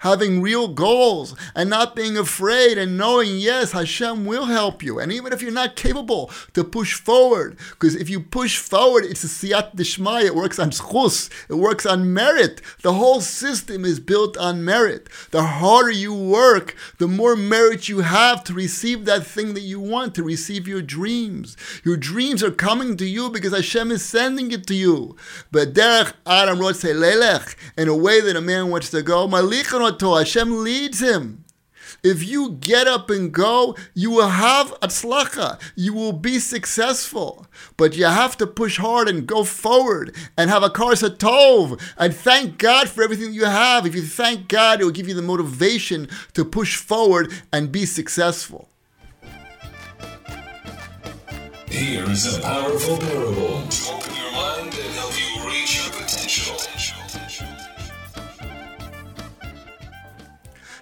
Having 0.00 0.42
real 0.42 0.68
goals 0.68 1.34
and 1.54 1.70
not 1.70 1.96
being 1.96 2.16
afraid 2.16 2.76
and 2.78 2.96
knowing, 2.98 3.38
yes, 3.38 3.72
Hashem 3.72 4.24
will 4.26 4.46
help 4.46 4.82
you. 4.82 4.98
And 4.98 5.12
even 5.12 5.32
if 5.32 5.42
you're 5.42 5.52
not 5.52 5.76
capable 5.76 6.30
to 6.54 6.64
push 6.64 6.94
forward, 6.94 7.56
because 7.70 7.94
if 7.94 8.10
you 8.10 8.20
push 8.20 8.58
forward, 8.58 9.04
it's 9.04 9.24
a 9.24 9.26
siyat 9.26 9.76
dishmai, 9.76 10.22
it 10.22 10.34
works 10.34 10.58
on 10.58 10.70
schus, 10.70 11.30
it 11.48 11.54
works 11.54 11.86
on 11.86 12.12
merit. 12.12 12.60
The 12.82 12.94
whole 12.94 13.20
system 13.20 13.84
is 13.84 14.00
built 14.00 14.36
on 14.36 14.64
merit. 14.64 15.08
The 15.30 15.42
harder 15.42 15.90
you 15.90 16.14
work, 16.14 16.76
the 16.98 17.08
more 17.08 17.36
merit 17.36 17.88
you 17.88 18.00
have 18.00 18.42
to 18.44 18.54
receive 18.54 19.04
that 19.04 19.26
thing 19.26 19.54
that 19.54 19.60
you 19.60 19.80
want, 19.80 20.14
to 20.14 20.22
receive 20.22 20.66
your 20.66 20.82
dreams. 20.82 21.56
Your 21.84 21.96
dreams 21.96 22.42
are 22.42 22.50
coming 22.50 22.96
to 22.96 23.06
you 23.06 23.30
because 23.30 23.54
Hashem 23.54 23.90
is 23.90 24.04
sending 24.04 24.50
it 24.50 24.66
to 24.66 24.74
you. 24.74 25.16
But 25.52 25.74
derech 25.74 26.12
Adam 26.26 26.58
wrote 26.58 26.76
say 26.76 26.92
lelech 26.92 27.54
in 27.76 27.88
a 27.88 27.96
way 27.96 28.20
that 28.20 28.36
a 28.36 28.40
man 28.40 28.70
wants 28.70 28.90
to 28.90 29.02
go. 29.02 29.28
Malichan 29.28 29.89
Hashem 29.98 30.62
leads 30.62 31.00
him. 31.00 31.44
If 32.02 32.26
you 32.26 32.52
get 32.52 32.86
up 32.86 33.10
and 33.10 33.32
go, 33.32 33.76
you 33.94 34.10
will 34.10 34.28
have 34.28 34.68
atzlacha. 34.80 35.60
You 35.74 35.92
will 35.92 36.12
be 36.12 36.38
successful. 36.38 37.46
But 37.76 37.94
you 37.94 38.06
have 38.06 38.38
to 38.38 38.46
push 38.46 38.78
hard 38.78 39.08
and 39.08 39.26
go 39.26 39.44
forward 39.44 40.14
and 40.36 40.48
have 40.48 40.62
a 40.62 40.70
karsa 40.70 41.10
tov 41.10 41.80
and 41.98 42.14
thank 42.14 42.58
God 42.58 42.88
for 42.88 43.02
everything 43.02 43.34
you 43.34 43.44
have. 43.44 43.86
If 43.86 43.94
you 43.94 44.02
thank 44.02 44.48
God, 44.48 44.80
it 44.80 44.84
will 44.84 44.90
give 44.92 45.08
you 45.08 45.14
the 45.14 45.22
motivation 45.22 46.08
to 46.34 46.44
push 46.44 46.76
forward 46.76 47.32
and 47.52 47.70
be 47.70 47.84
successful. 47.84 48.68
Here 51.68 52.04
is 52.10 52.36
a 52.36 52.40
powerful 52.40 52.98
parable 52.98 53.66
to 53.68 53.92
open 53.92 54.14
your 54.16 54.32
mind 54.32 54.72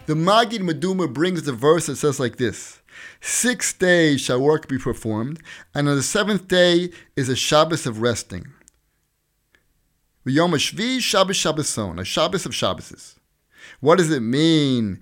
The 0.08 0.14
Magid 0.14 0.60
Meduma 0.60 1.12
brings 1.12 1.42
the 1.42 1.52
verse 1.52 1.84
that 1.84 1.96
says 1.96 2.18
like 2.18 2.36
this 2.36 2.80
Six 3.20 3.74
days 3.74 4.22
shall 4.22 4.40
work 4.40 4.66
be 4.66 4.78
performed, 4.78 5.42
and 5.74 5.86
on 5.86 5.96
the 5.96 6.02
seventh 6.02 6.48
day 6.48 6.92
is 7.14 7.28
a 7.28 7.36
Shabbos 7.36 7.84
of 7.84 8.00
resting. 8.00 8.46
Yom 10.24 10.52
Shvi 10.52 11.00
Shabbos 11.00 11.36
Shabboson, 11.36 12.00
a 12.00 12.06
Shabbos 12.06 12.46
of 12.46 12.52
Shabbases. 12.52 13.16
What 13.80 13.98
does 13.98 14.10
it 14.10 14.20
mean, 14.20 14.98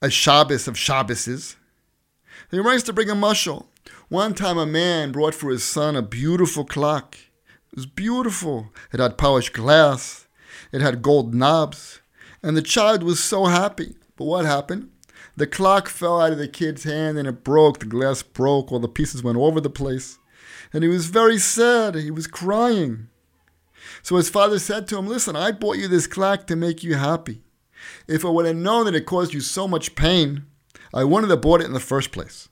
a 0.00 0.10
Shabbos 0.10 0.68
of 0.68 0.76
Shabbases? 0.76 1.56
He 2.52 2.60
writes 2.60 2.84
to 2.84 2.92
bring 2.92 3.10
a 3.10 3.16
mushal. 3.16 3.66
One 4.10 4.34
time 4.34 4.58
a 4.58 4.64
man 4.64 5.10
brought 5.10 5.34
for 5.34 5.50
his 5.50 5.64
son 5.64 5.96
a 5.96 6.02
beautiful 6.02 6.64
clock. 6.64 7.16
It 7.72 7.74
was 7.74 7.86
beautiful. 7.86 8.68
It 8.92 9.00
had 9.00 9.18
polished 9.18 9.54
glass. 9.54 10.28
It 10.70 10.82
had 10.82 11.02
gold 11.02 11.34
knobs. 11.34 11.98
And 12.44 12.56
the 12.56 12.62
child 12.62 13.02
was 13.02 13.18
so 13.22 13.46
happy. 13.46 13.96
But 14.20 14.26
what 14.26 14.44
happened? 14.44 14.90
The 15.34 15.46
clock 15.46 15.88
fell 15.88 16.20
out 16.20 16.32
of 16.32 16.36
the 16.36 16.46
kid's 16.46 16.84
hand 16.84 17.16
and 17.16 17.26
it 17.26 17.42
broke. 17.42 17.78
The 17.78 17.86
glass 17.86 18.22
broke. 18.22 18.70
All 18.70 18.78
the 18.78 18.86
pieces 18.86 19.22
went 19.22 19.38
over 19.38 19.62
the 19.62 19.70
place. 19.70 20.18
And 20.74 20.82
he 20.84 20.90
was 20.90 21.06
very 21.06 21.38
sad. 21.38 21.94
He 21.94 22.10
was 22.10 22.26
crying. 22.26 23.08
So 24.02 24.16
his 24.16 24.28
father 24.28 24.58
said 24.58 24.86
to 24.88 24.98
him, 24.98 25.06
Listen, 25.06 25.36
I 25.36 25.52
bought 25.52 25.78
you 25.78 25.88
this 25.88 26.06
clock 26.06 26.46
to 26.48 26.54
make 26.54 26.84
you 26.84 26.96
happy. 26.96 27.40
If 28.06 28.26
I 28.26 28.28
would 28.28 28.44
have 28.44 28.56
known 28.56 28.84
that 28.84 28.94
it 28.94 29.06
caused 29.06 29.32
you 29.32 29.40
so 29.40 29.66
much 29.66 29.94
pain, 29.94 30.44
I 30.92 31.04
wouldn't 31.04 31.30
have 31.30 31.40
bought 31.40 31.62
it 31.62 31.66
in 31.68 31.72
the 31.72 31.80
first 31.80 32.12
place. 32.12 32.50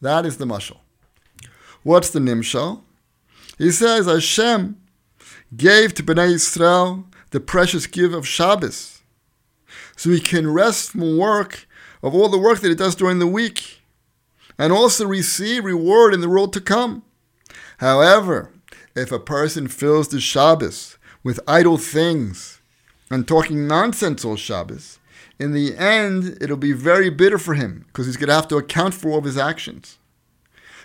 That 0.00 0.26
is 0.26 0.38
the 0.38 0.44
mashal. 0.44 0.78
What's 1.84 2.10
the 2.10 2.18
nimshal? 2.18 2.82
He 3.58 3.70
says 3.70 4.06
Hashem 4.06 4.82
gave 5.56 5.94
to 5.94 6.02
Bnei 6.02 6.32
Israel 6.32 7.04
the 7.30 7.38
precious 7.38 7.86
gift 7.86 8.12
of 8.12 8.26
Shabbos 8.26 8.93
so 9.96 10.10
he 10.10 10.20
can 10.20 10.52
rest 10.52 10.90
from 10.90 11.18
work 11.18 11.66
of 12.02 12.14
all 12.14 12.28
the 12.28 12.38
work 12.38 12.60
that 12.60 12.68
he 12.68 12.74
does 12.74 12.94
during 12.94 13.18
the 13.18 13.26
week 13.26 13.80
and 14.58 14.72
also 14.72 15.06
receive 15.06 15.64
reward 15.64 16.14
in 16.14 16.20
the 16.20 16.28
world 16.28 16.52
to 16.52 16.60
come. 16.60 17.02
However, 17.78 18.52
if 18.94 19.10
a 19.10 19.18
person 19.18 19.68
fills 19.68 20.08
the 20.08 20.20
Shabbos 20.20 20.98
with 21.22 21.40
idle 21.46 21.78
things 21.78 22.60
and 23.10 23.26
talking 23.26 23.66
nonsense 23.66 24.24
all 24.24 24.36
Shabbos, 24.36 24.98
in 25.38 25.52
the 25.52 25.76
end, 25.76 26.38
it'll 26.40 26.56
be 26.56 26.72
very 26.72 27.10
bitter 27.10 27.38
for 27.38 27.54
him 27.54 27.84
because 27.88 28.06
he's 28.06 28.16
going 28.16 28.28
to 28.28 28.34
have 28.34 28.48
to 28.48 28.56
account 28.56 28.94
for 28.94 29.10
all 29.10 29.18
of 29.18 29.24
his 29.24 29.38
actions. 29.38 29.98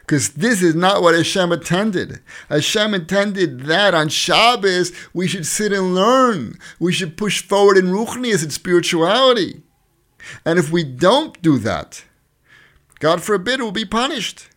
Because 0.10 0.30
this 0.30 0.64
is 0.64 0.74
not 0.74 1.04
what 1.04 1.14
Hashem 1.14 1.52
intended. 1.52 2.20
Hashem 2.50 2.96
intended 2.96 3.66
that 3.68 3.94
on 3.94 4.10
Shabbos 4.10 4.92
we 5.14 5.28
should 5.28 5.46
sit 5.46 5.72
and 5.72 5.94
learn. 5.94 6.58
We 6.80 6.92
should 6.92 7.16
push 7.16 7.44
forward 7.44 7.78
in 7.78 7.92
Ruchnias 7.92 8.42
and 8.42 8.52
spirituality. 8.52 9.62
And 10.44 10.58
if 10.58 10.72
we 10.72 10.84
don't 10.84 11.40
do 11.44 11.60
that, 11.60 12.06
God 12.98 13.22
forbid, 13.22 13.62
we'll 13.62 13.72
be 13.72 13.86
punished. 13.86 14.48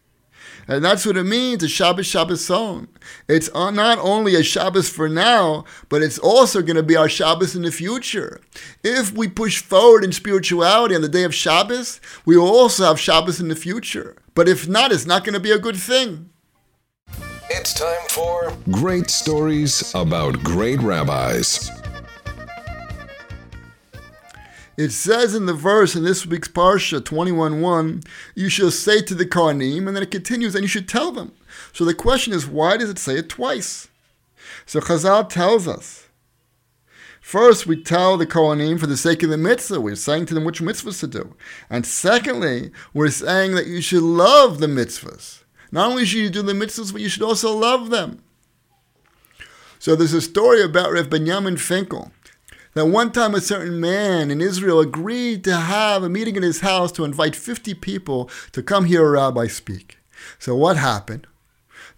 And 0.66 0.82
that's 0.82 1.04
what 1.04 1.18
it 1.18 1.24
means, 1.24 1.62
a 1.62 1.68
Shabbos 1.68 2.06
Shabboson. 2.06 2.88
It's 3.28 3.52
not 3.52 3.98
only 3.98 4.34
a 4.34 4.42
Shabbos 4.42 4.88
for 4.88 5.06
now, 5.06 5.66
but 5.90 6.02
it's 6.02 6.18
also 6.18 6.62
going 6.62 6.76
to 6.76 6.82
be 6.82 6.96
our 6.96 7.10
Shabbos 7.10 7.54
in 7.54 7.60
the 7.60 7.70
future. 7.70 8.40
If 8.82 9.12
we 9.12 9.28
push 9.28 9.60
forward 9.60 10.02
in 10.02 10.12
spirituality 10.12 10.94
on 10.94 11.02
the 11.02 11.10
day 11.10 11.24
of 11.24 11.34
Shabbos, 11.34 12.00
we 12.24 12.38
will 12.38 12.48
also 12.48 12.84
have 12.84 12.98
Shabbos 12.98 13.38
in 13.38 13.48
the 13.48 13.54
future. 13.54 14.16
But 14.34 14.48
if 14.48 14.66
not, 14.66 14.92
it's 14.92 15.06
not 15.06 15.24
going 15.24 15.34
to 15.34 15.40
be 15.40 15.50
a 15.50 15.58
good 15.58 15.76
thing. 15.76 16.30
It's 17.50 17.74
time 17.74 18.08
for 18.08 18.56
Great 18.70 19.10
Stories 19.10 19.94
About 19.94 20.42
Great 20.42 20.80
Rabbis. 20.80 21.70
It 24.78 24.90
says 24.90 25.34
in 25.34 25.44
the 25.44 25.52
verse 25.52 25.94
in 25.94 26.02
this 26.02 26.24
week's 26.24 26.48
Parsha 26.48 27.00
21.1, 27.00 28.06
you 28.34 28.48
shall 28.48 28.70
say 28.70 29.02
to 29.02 29.14
the 29.14 29.26
Kohanim, 29.26 29.86
and 29.86 29.94
then 29.94 30.02
it 30.02 30.10
continues, 30.10 30.54
and 30.54 30.62
you 30.62 30.68
should 30.68 30.88
tell 30.88 31.12
them. 31.12 31.32
So 31.74 31.84
the 31.84 31.92
question 31.92 32.32
is, 32.32 32.46
why 32.46 32.78
does 32.78 32.88
it 32.88 32.98
say 32.98 33.16
it 33.16 33.28
twice? 33.28 33.88
So 34.64 34.80
Chazal 34.80 35.28
tells 35.28 35.68
us, 35.68 36.01
First, 37.22 37.68
we 37.68 37.80
tell 37.80 38.16
the 38.16 38.26
Kohanim 38.26 38.80
for 38.80 38.88
the 38.88 38.96
sake 38.96 39.22
of 39.22 39.30
the 39.30 39.38
mitzvah. 39.38 39.80
We're 39.80 39.94
saying 39.94 40.26
to 40.26 40.34
them 40.34 40.44
which 40.44 40.60
mitzvahs 40.60 40.98
to 41.00 41.06
do. 41.06 41.36
And 41.70 41.86
secondly, 41.86 42.72
we're 42.92 43.10
saying 43.10 43.54
that 43.54 43.68
you 43.68 43.80
should 43.80 44.02
love 44.02 44.58
the 44.58 44.66
mitzvahs. 44.66 45.44
Not 45.70 45.88
only 45.88 46.04
should 46.04 46.18
you 46.18 46.30
do 46.30 46.42
the 46.42 46.52
mitzvahs, 46.52 46.92
but 46.92 47.00
you 47.00 47.08
should 47.08 47.22
also 47.22 47.56
love 47.56 47.90
them. 47.90 48.22
So 49.78 49.94
there's 49.94 50.12
a 50.12 50.20
story 50.20 50.62
about 50.62 50.90
Rev 50.90 51.08
Benjamin 51.08 51.56
Finkel 51.56 52.10
that 52.74 52.86
one 52.86 53.12
time 53.12 53.36
a 53.36 53.40
certain 53.40 53.80
man 53.80 54.30
in 54.32 54.40
Israel 54.40 54.80
agreed 54.80 55.44
to 55.44 55.56
have 55.56 56.02
a 56.02 56.08
meeting 56.08 56.34
in 56.34 56.42
his 56.42 56.60
house 56.60 56.90
to 56.92 57.04
invite 57.04 57.36
50 57.36 57.74
people 57.74 58.28
to 58.50 58.64
come 58.64 58.86
hear 58.86 59.06
a 59.06 59.10
rabbi 59.10 59.46
speak. 59.46 59.98
So 60.40 60.56
what 60.56 60.76
happened? 60.76 61.28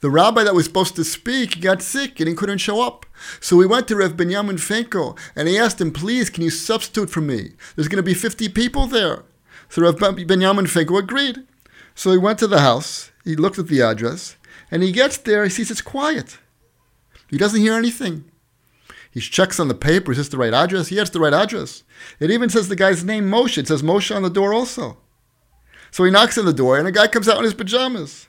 The 0.05 0.11
rabbi 0.11 0.45
that 0.45 0.55
was 0.55 0.67
supposed 0.67 0.97
to 0.97 1.03
speak 1.03 1.63
got 1.63 1.81
sick 1.81 2.21
and 2.21 2.29
he 2.29 2.35
couldn't 2.35 2.59
show 2.59 2.83
up. 2.83 3.07
So 3.41 3.57
we 3.57 3.65
went 3.65 3.89
to 3.89 3.97
Rev 3.97 4.19
Benjamin 4.19 4.59
Finkel 4.59 5.17
and 5.35 5.49
he 5.49 5.59
asked 5.59 5.81
him, 5.81 5.93
please, 5.93 6.29
can 6.29 6.45
you 6.45 6.51
substitute 6.51 7.09
for 7.09 7.23
me? 7.23 7.53
There's 7.75 7.89
going 7.89 7.97
to 7.97 8.03
be 8.03 8.13
50 8.13 8.51
people 8.51 8.87
there. 8.87 9.23
So 9.71 9.81
Rev 9.81 9.99
Benjamin 10.27 10.67
Finkel 10.67 10.99
agreed. 10.99 11.47
So 11.95 12.13
he 12.13 12.19
went 12.19 12.39
to 12.41 12.47
the 12.47 12.61
house, 12.61 13.13
he 13.25 13.35
looked 13.35 13.59
at 13.59 13.69
the 13.69 13.81
address, 13.81 14.37
and 14.71 14.83
he 14.83 14.93
gets 14.93 15.17
there, 15.17 15.43
he 15.43 15.49
sees 15.49 15.71
it's 15.71 15.81
quiet. 15.81 16.37
He 17.31 17.39
doesn't 17.39 17.63
hear 17.63 17.73
anything. 17.73 18.31
He 19.11 19.21
checks 19.21 19.59
on 19.59 19.69
the 19.69 19.75
paper. 19.75 20.13
Is 20.13 20.19
this 20.19 20.29
the 20.29 20.37
right 20.37 20.53
address? 20.53 20.93
Yes, 20.93 21.09
the 21.09 21.21
right 21.21 21.33
address. 21.33 21.83
It 22.21 22.31
even 22.31 22.51
says 22.51 22.69
the 22.69 22.77
guy's 22.77 23.05
name, 23.05 23.31
Moshe. 23.31 23.57
It 23.57 23.69
says 23.69 23.83
Moshe 23.83 24.15
on 24.15 24.23
the 24.23 24.29
door 24.29 24.53
also. 24.53 24.99
So 25.91 26.05
he 26.05 26.11
knocks 26.11 26.37
on 26.37 26.45
the 26.45 26.53
door, 26.53 26.79
and 26.79 26.87
a 26.87 26.93
guy 26.93 27.07
comes 27.07 27.27
out 27.27 27.39
in 27.39 27.45
his 27.45 27.55
pajamas. 27.55 28.29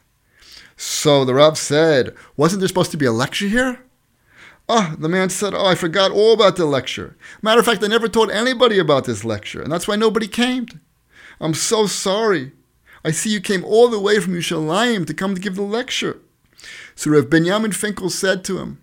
So 0.77 1.23
the 1.23 1.33
Rav 1.33 1.57
said, 1.57 2.15
Wasn't 2.35 2.59
there 2.59 2.67
supposed 2.67 2.91
to 2.91 2.97
be 2.97 3.05
a 3.05 3.11
lecture 3.11 3.47
here? 3.47 3.81
Oh, 4.67 4.95
the 4.97 5.09
man 5.09 5.29
said, 5.29 5.53
Oh, 5.53 5.65
I 5.65 5.75
forgot 5.75 6.11
all 6.11 6.33
about 6.33 6.55
the 6.55 6.65
lecture. 6.65 7.15
Matter 7.41 7.59
of 7.59 7.65
fact, 7.65 7.83
I 7.83 7.87
never 7.87 8.07
told 8.07 8.31
anybody 8.31 8.79
about 8.79 9.05
this 9.05 9.23
lecture, 9.23 9.61
and 9.61 9.71
that's 9.71 9.87
why 9.87 9.95
nobody 9.95 10.27
came. 10.27 10.67
I'm 11.39 11.53
so 11.53 11.85
sorry. 11.85 12.51
I 13.03 13.11
see 13.11 13.29
you 13.29 13.39
came 13.39 13.63
all 13.63 13.87
the 13.87 13.99
way 13.99 14.19
from 14.19 14.33
Yerushalayim 14.33 15.05
to 15.05 15.13
come 15.13 15.35
to 15.35 15.41
give 15.41 15.55
the 15.55 15.61
lecture. 15.61 16.19
So 16.95 17.11
Rev 17.11 17.29
Benjamin 17.29 17.71
Finkel 17.71 18.09
said 18.09 18.43
to 18.45 18.57
him, 18.57 18.81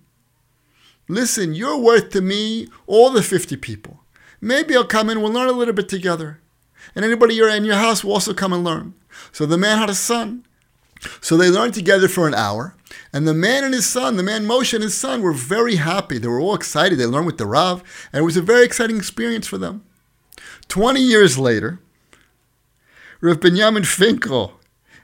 Listen, 1.09 1.55
you're 1.55 1.79
worth 1.79 2.11
to 2.11 2.21
me 2.21 2.69
all 2.87 3.11
the 3.11 3.23
50 3.23 3.57
people. 3.57 4.01
Maybe 4.41 4.77
I'll 4.77 4.85
come 4.85 5.11
in, 5.11 5.21
we'll 5.21 5.33
learn 5.33 5.49
a 5.49 5.53
little 5.53 5.75
bit 5.75 5.89
together. 5.89 6.41
And 6.95 7.05
anybody 7.05 7.35
you're 7.35 7.49
in 7.49 7.65
your 7.65 7.77
house 7.77 8.05
will 8.05 8.13
also 8.13 8.33
come 8.33 8.53
and 8.53 8.63
learn. 8.65 8.95
So 9.33 9.47
the 9.47 9.59
man 9.59 9.79
had 9.79 9.91
a 9.91 9.95
son. 9.95 10.47
So 11.21 11.37
they 11.37 11.51
learned 11.51 11.75
together 11.75 12.09
for 12.09 12.29
an 12.29 12.35
hour. 12.35 12.75
And 13.12 13.27
the 13.27 13.35
man 13.35 13.65
and 13.65 13.75
his 13.75 13.87
son, 13.87 14.17
the 14.17 14.23
man 14.23 14.47
Moshe 14.47 14.75
and 14.75 14.83
his 14.83 14.97
son, 14.97 15.23
were 15.23 15.33
very 15.33 15.77
happy. 15.77 16.19
They 16.19 16.29
were 16.29 16.41
all 16.41 16.55
excited. 16.55 16.99
They 16.99 17.07
learned 17.07 17.27
with 17.27 17.38
the 17.38 17.47
Rav. 17.47 17.83
And 18.12 18.21
it 18.21 18.25
was 18.25 18.37
a 18.37 18.43
very 18.43 18.65
exciting 18.65 18.97
experience 18.97 19.47
for 19.47 19.59
them. 19.59 19.85
20 20.69 21.01
years 21.01 21.38
later, 21.38 21.81
Rav 23.21 23.41
Benjamin 23.41 23.85
Finkel 23.85 24.61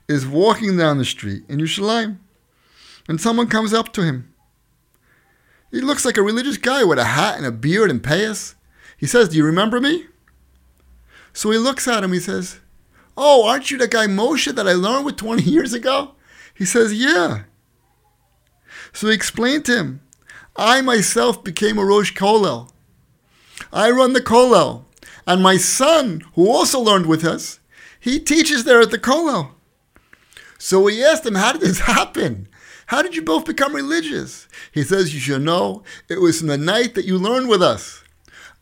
is 0.08 0.26
walking 0.26 0.76
down 0.76 0.98
the 0.98 1.04
street 1.04 1.44
in 1.48 1.58
Yerushalayim. 1.58 2.18
And 3.08 3.20
someone 3.20 3.48
comes 3.48 3.72
up 3.72 3.92
to 3.94 4.04
him 4.04 4.32
he 5.70 5.80
looks 5.80 6.04
like 6.04 6.16
a 6.16 6.22
religious 6.22 6.56
guy 6.56 6.84
with 6.84 6.98
a 6.98 7.04
hat 7.04 7.36
and 7.36 7.46
a 7.46 7.52
beard 7.52 7.90
and 7.90 8.02
payas. 8.02 8.54
He 8.96 9.06
says, 9.06 9.28
Do 9.28 9.36
you 9.36 9.44
remember 9.44 9.80
me? 9.80 10.06
So 11.32 11.50
he 11.50 11.58
looks 11.58 11.86
at 11.86 12.02
him, 12.02 12.12
he 12.12 12.20
says, 12.20 12.60
Oh, 13.20 13.48
aren't 13.48 13.72
you 13.72 13.76
the 13.78 13.88
guy 13.88 14.06
Moshe 14.06 14.54
that 14.54 14.68
I 14.68 14.74
learned 14.74 15.04
with 15.04 15.16
20 15.16 15.42
years 15.50 15.74
ago? 15.74 16.12
He 16.54 16.64
says, 16.64 16.94
Yeah. 16.94 17.42
So 18.92 19.08
he 19.08 19.14
explained 19.14 19.64
to 19.64 19.76
him, 19.76 20.00
I 20.54 20.82
myself 20.82 21.42
became 21.42 21.78
a 21.78 21.84
Rosh 21.84 22.14
Kollel. 22.14 22.70
I 23.72 23.90
run 23.90 24.12
the 24.12 24.20
Kollel. 24.20 24.84
And 25.26 25.42
my 25.42 25.56
son, 25.56 26.22
who 26.34 26.48
also 26.48 26.78
learned 26.78 27.06
with 27.06 27.24
us, 27.24 27.58
he 27.98 28.20
teaches 28.20 28.62
there 28.62 28.80
at 28.80 28.92
the 28.92 28.98
Kollel. 28.98 29.50
So 30.56 30.86
he 30.86 31.02
asked 31.02 31.26
him, 31.26 31.34
How 31.34 31.52
did 31.52 31.62
this 31.62 31.80
happen? 31.96 32.48
How 32.86 33.02
did 33.02 33.16
you 33.16 33.22
both 33.22 33.44
become 33.44 33.74
religious? 33.74 34.46
He 34.70 34.84
says, 34.84 35.12
You 35.12 35.18
should 35.18 35.42
know 35.42 35.82
it 36.08 36.20
was 36.20 36.40
in 36.40 36.46
the 36.46 36.56
night 36.56 36.94
that 36.94 37.04
you 37.04 37.18
learned 37.18 37.48
with 37.48 37.64
us. 37.64 38.04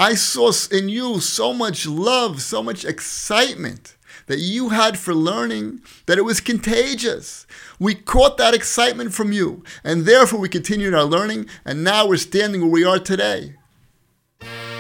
I 0.01 0.15
saw 0.15 0.51
in 0.73 0.89
you 0.89 1.21
so 1.21 1.53
much 1.53 1.87
love, 1.87 2.41
so 2.41 2.63
much 2.63 2.87
excitement 2.87 3.96
that 4.27 4.39
you 4.39 4.71
had 4.71 4.99
for 4.99 5.15
learning 5.15 5.81
that 6.07 6.19
it 6.19 6.25
was 6.25 6.41
contagious. 6.41 7.47
We 7.79 7.95
caught 7.95 8.37
that 8.39 8.55
excitement 8.55 9.15
from 9.15 9.33
you, 9.33 9.65
and 9.83 10.05
therefore 10.05 10.41
we 10.41 10.49
continued 10.49 10.95
our 10.95 11.05
learning, 11.05 11.47
and 11.65 11.83
now 11.83 12.07
we're 12.07 12.17
standing 12.17 12.61
where 12.61 12.71
we 12.71 12.85
are 12.85 12.99
today. 12.99 13.55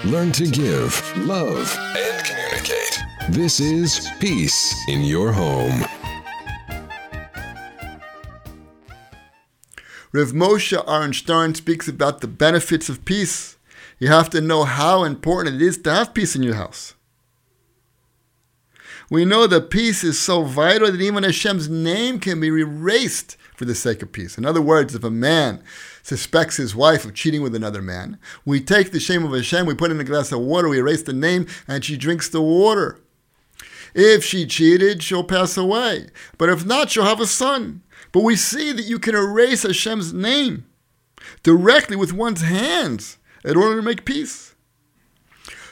Learn 0.05 0.33
to 0.33 0.47
give, 0.47 1.17
love, 1.27 1.77
and 1.79 2.25
communicate. 2.25 3.01
This 3.31 3.61
is 3.61 4.09
Peace 4.21 4.75
in 4.89 5.03
Your 5.03 5.33
Home. 5.33 5.85
Rav 10.13 10.29
Moshe 10.33 10.83
Aaron 10.89 11.13
Stern 11.13 11.55
speaks 11.55 11.89
about 11.89 12.21
the 12.21 12.29
benefits 12.29 12.89
of 12.89 13.05
peace. 13.05 13.57
You 13.99 14.09
have 14.09 14.31
to 14.31 14.41
know 14.41 14.65
how 14.65 15.05
important 15.05 15.57
it 15.57 15.63
is 15.63 15.79
to 15.79 15.93
have 15.93 16.15
peace 16.15 16.35
in 16.37 16.43
your 16.43 16.55
house. 16.55 16.95
We 19.09 19.25
know 19.25 19.47
that 19.47 19.71
peace 19.71 20.03
is 20.03 20.19
so 20.19 20.43
vital 20.43 20.91
that 20.91 21.01
even 21.01 21.23
Hashem's 21.23 21.69
name 21.69 22.19
can 22.19 22.41
be 22.41 22.49
erased 22.49 23.37
for 23.55 23.65
the 23.65 23.75
sake 23.75 24.03
of 24.03 24.11
peace. 24.11 24.37
In 24.37 24.45
other 24.45 24.61
words, 24.61 24.95
if 24.95 25.05
a 25.05 25.11
man 25.11 25.63
suspects 26.03 26.57
his 26.57 26.75
wife 26.75 27.05
of 27.05 27.15
cheating 27.15 27.41
with 27.41 27.55
another 27.55 27.81
man, 27.81 28.19
we 28.45 28.61
take 28.61 28.91
the 28.91 28.99
shame 28.99 29.25
of 29.25 29.33
Hashem, 29.33 29.65
we 29.65 29.75
put 29.75 29.93
in 29.93 30.01
a 30.01 30.05
glass 30.05 30.33
of 30.33 30.41
water, 30.41 30.69
we 30.69 30.79
erase 30.79 31.03
the 31.03 31.13
name, 31.13 31.47
and 31.69 31.85
she 31.85 31.97
drinks 31.97 32.29
the 32.29 32.43
water. 32.43 33.01
If 33.95 34.25
she 34.25 34.45
cheated, 34.45 35.03
she'll 35.03 35.25
pass 35.25 35.57
away. 35.57 36.09
But 36.37 36.49
if 36.49 36.67
not, 36.67 36.91
she'll 36.91 37.05
have 37.05 37.21
a 37.21 37.27
son. 37.27 37.83
But 38.11 38.25
we 38.25 38.35
see 38.35 38.73
that 38.73 38.87
you 38.87 38.99
can 38.99 39.15
erase 39.15 39.63
Hashem's 39.63 40.13
name 40.13 40.67
directly 41.45 41.97
with 41.97 42.13
one's 42.13 42.43
hands 42.43 43.19
in 43.45 43.57
order 43.57 43.77
to 43.77 43.83
make 43.83 44.05
peace. 44.05 44.56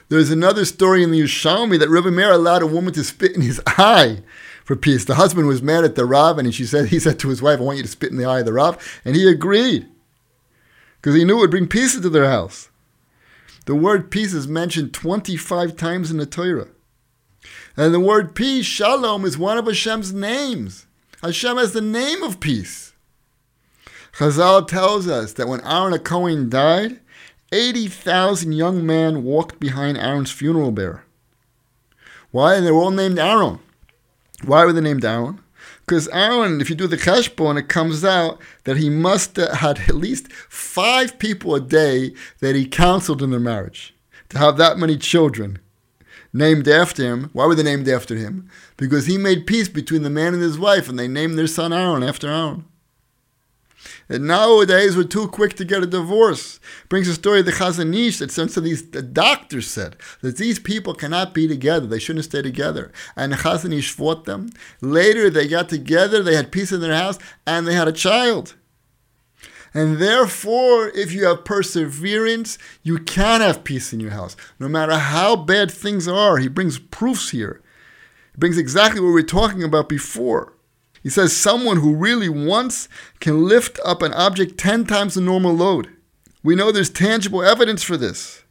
There's 0.08 0.30
another 0.30 0.64
story 0.64 1.02
in 1.02 1.10
the 1.10 1.20
Yerushalmi 1.20 1.78
that 1.78 1.88
Rebbe 1.88 2.10
Meir 2.10 2.32
allowed 2.32 2.62
a 2.62 2.66
woman 2.66 2.92
to 2.94 3.04
spit 3.04 3.34
in 3.34 3.40
his 3.40 3.60
eye 3.66 4.22
for 4.64 4.76
peace. 4.76 5.04
The 5.04 5.16
husband 5.16 5.46
was 5.46 5.62
mad 5.62 5.84
at 5.84 5.94
the 5.94 6.04
Rav, 6.04 6.38
and 6.38 6.54
she 6.54 6.66
said 6.66 6.86
he 6.86 7.00
said 7.00 7.18
to 7.20 7.28
his 7.28 7.42
wife, 7.42 7.58
"I 7.58 7.62
want 7.62 7.78
you 7.78 7.82
to 7.82 7.88
spit 7.88 8.10
in 8.10 8.18
the 8.18 8.26
eye 8.26 8.40
of 8.40 8.46
the 8.46 8.52
Rav," 8.52 9.00
and 9.04 9.16
he 9.16 9.28
agreed 9.28 9.86
because 11.04 11.14
he 11.14 11.24
knew 11.24 11.36
it 11.36 11.40
would 11.40 11.50
bring 11.50 11.68
peace 11.68 11.94
into 11.94 12.08
their 12.08 12.28
house. 12.28 12.70
The 13.66 13.74
word 13.74 14.10
peace 14.10 14.32
is 14.32 14.48
mentioned 14.48 14.94
25 14.94 15.76
times 15.76 16.10
in 16.10 16.18
the 16.18 16.26
Torah. 16.26 16.68
And 17.76 17.92
the 17.92 18.00
word 18.00 18.34
peace, 18.34 18.66
shalom, 18.66 19.24
is 19.24 19.36
one 19.36 19.58
of 19.58 19.66
Hashem's 19.66 20.12
names. 20.12 20.86
Hashem 21.22 21.56
has 21.56 21.72
the 21.72 21.80
name 21.80 22.22
of 22.22 22.40
peace. 22.40 22.92
Chazal 24.16 24.66
tells 24.68 25.08
us 25.08 25.32
that 25.34 25.48
when 25.48 25.60
Aaron 25.62 25.98
Cohen 25.98 26.48
died, 26.48 27.00
80,000 27.54 28.52
young 28.52 28.84
men 28.84 29.22
walked 29.22 29.60
behind 29.60 29.96
Aaron's 29.96 30.32
funeral 30.32 30.72
bier. 30.72 31.04
Why? 32.32 32.56
And 32.56 32.66
they 32.66 32.72
were 32.72 32.80
all 32.80 32.90
named 32.90 33.18
Aaron. 33.18 33.60
Why 34.44 34.64
were 34.64 34.72
they 34.72 34.80
named 34.80 35.04
Aaron? 35.04 35.40
Because 35.86 36.08
Aaron, 36.08 36.60
if 36.60 36.68
you 36.68 36.74
do 36.74 36.88
the 36.88 36.96
cheshbon, 36.96 37.56
it 37.56 37.68
comes 37.68 38.04
out 38.04 38.40
that 38.64 38.78
he 38.78 38.90
must 38.90 39.36
have 39.36 39.52
had 39.58 39.78
at 39.80 39.94
least 39.94 40.32
five 40.32 41.16
people 41.20 41.54
a 41.54 41.60
day 41.60 42.12
that 42.40 42.56
he 42.56 42.66
counseled 42.66 43.22
in 43.22 43.30
their 43.30 43.38
marriage. 43.38 43.94
To 44.30 44.38
have 44.38 44.56
that 44.56 44.76
many 44.76 44.96
children 44.96 45.60
named 46.32 46.66
after 46.66 47.04
him. 47.04 47.30
Why 47.32 47.46
were 47.46 47.54
they 47.54 47.62
named 47.62 47.88
after 47.88 48.16
him? 48.16 48.50
Because 48.76 49.06
he 49.06 49.16
made 49.16 49.46
peace 49.46 49.68
between 49.68 50.02
the 50.02 50.10
man 50.10 50.34
and 50.34 50.42
his 50.42 50.58
wife, 50.58 50.88
and 50.88 50.98
they 50.98 51.06
named 51.06 51.38
their 51.38 51.46
son 51.46 51.72
Aaron 51.72 52.02
after 52.02 52.28
Aaron. 52.28 52.64
And 54.08 54.26
nowadays, 54.26 54.96
we're 54.96 55.04
too 55.04 55.28
quick 55.28 55.54
to 55.54 55.64
get 55.64 55.82
a 55.82 55.86
divorce. 55.86 56.60
Brings 56.88 57.08
a 57.08 57.14
story 57.14 57.40
of 57.40 57.46
the 57.46 57.52
Chazon 57.52 57.94
Ish 57.94 58.18
that 58.18 58.30
some 58.30 58.48
of 58.48 58.64
these 58.64 58.90
the 58.90 59.02
doctors 59.02 59.68
said 59.68 59.96
that 60.20 60.36
these 60.36 60.58
people 60.58 60.94
cannot 60.94 61.34
be 61.34 61.48
together. 61.48 61.86
They 61.86 61.98
shouldn't 61.98 62.24
stay 62.24 62.42
together. 62.42 62.92
And 63.16 63.32
the 63.32 63.36
Chazon 63.36 63.76
Ish 63.76 63.92
fought 63.92 64.24
them. 64.24 64.50
Later, 64.80 65.30
they 65.30 65.48
got 65.48 65.68
together, 65.68 66.22
they 66.22 66.36
had 66.36 66.52
peace 66.52 66.72
in 66.72 66.80
their 66.80 66.94
house, 66.94 67.18
and 67.46 67.66
they 67.66 67.74
had 67.74 67.88
a 67.88 67.92
child. 67.92 68.54
And 69.74 69.98
therefore, 69.98 70.88
if 70.90 71.12
you 71.12 71.26
have 71.26 71.44
perseverance, 71.44 72.58
you 72.84 72.98
can 72.98 73.40
have 73.40 73.64
peace 73.64 73.92
in 73.92 73.98
your 73.98 74.12
house. 74.12 74.36
No 74.60 74.68
matter 74.68 74.96
how 74.96 75.34
bad 75.34 75.70
things 75.70 76.06
are, 76.06 76.38
he 76.38 76.46
brings 76.46 76.78
proofs 76.78 77.30
here. 77.30 77.60
He 78.32 78.38
brings 78.38 78.56
exactly 78.56 79.00
what 79.00 79.08
we 79.08 79.14
were 79.14 79.22
talking 79.22 79.64
about 79.64 79.88
before. 79.88 80.53
He 81.04 81.10
says 81.10 81.36
someone 81.36 81.76
who 81.76 81.94
really 81.94 82.30
wants 82.30 82.88
can 83.20 83.46
lift 83.46 83.78
up 83.84 84.02
an 84.02 84.12
object 84.14 84.58
10 84.58 84.86
times 84.86 85.14
the 85.14 85.20
normal 85.20 85.52
load. 85.52 85.90
We 86.42 86.56
know 86.56 86.72
there's 86.72 86.90
tangible 86.90 87.42
evidence 87.42 87.84
for 87.84 87.96
this 87.96 88.42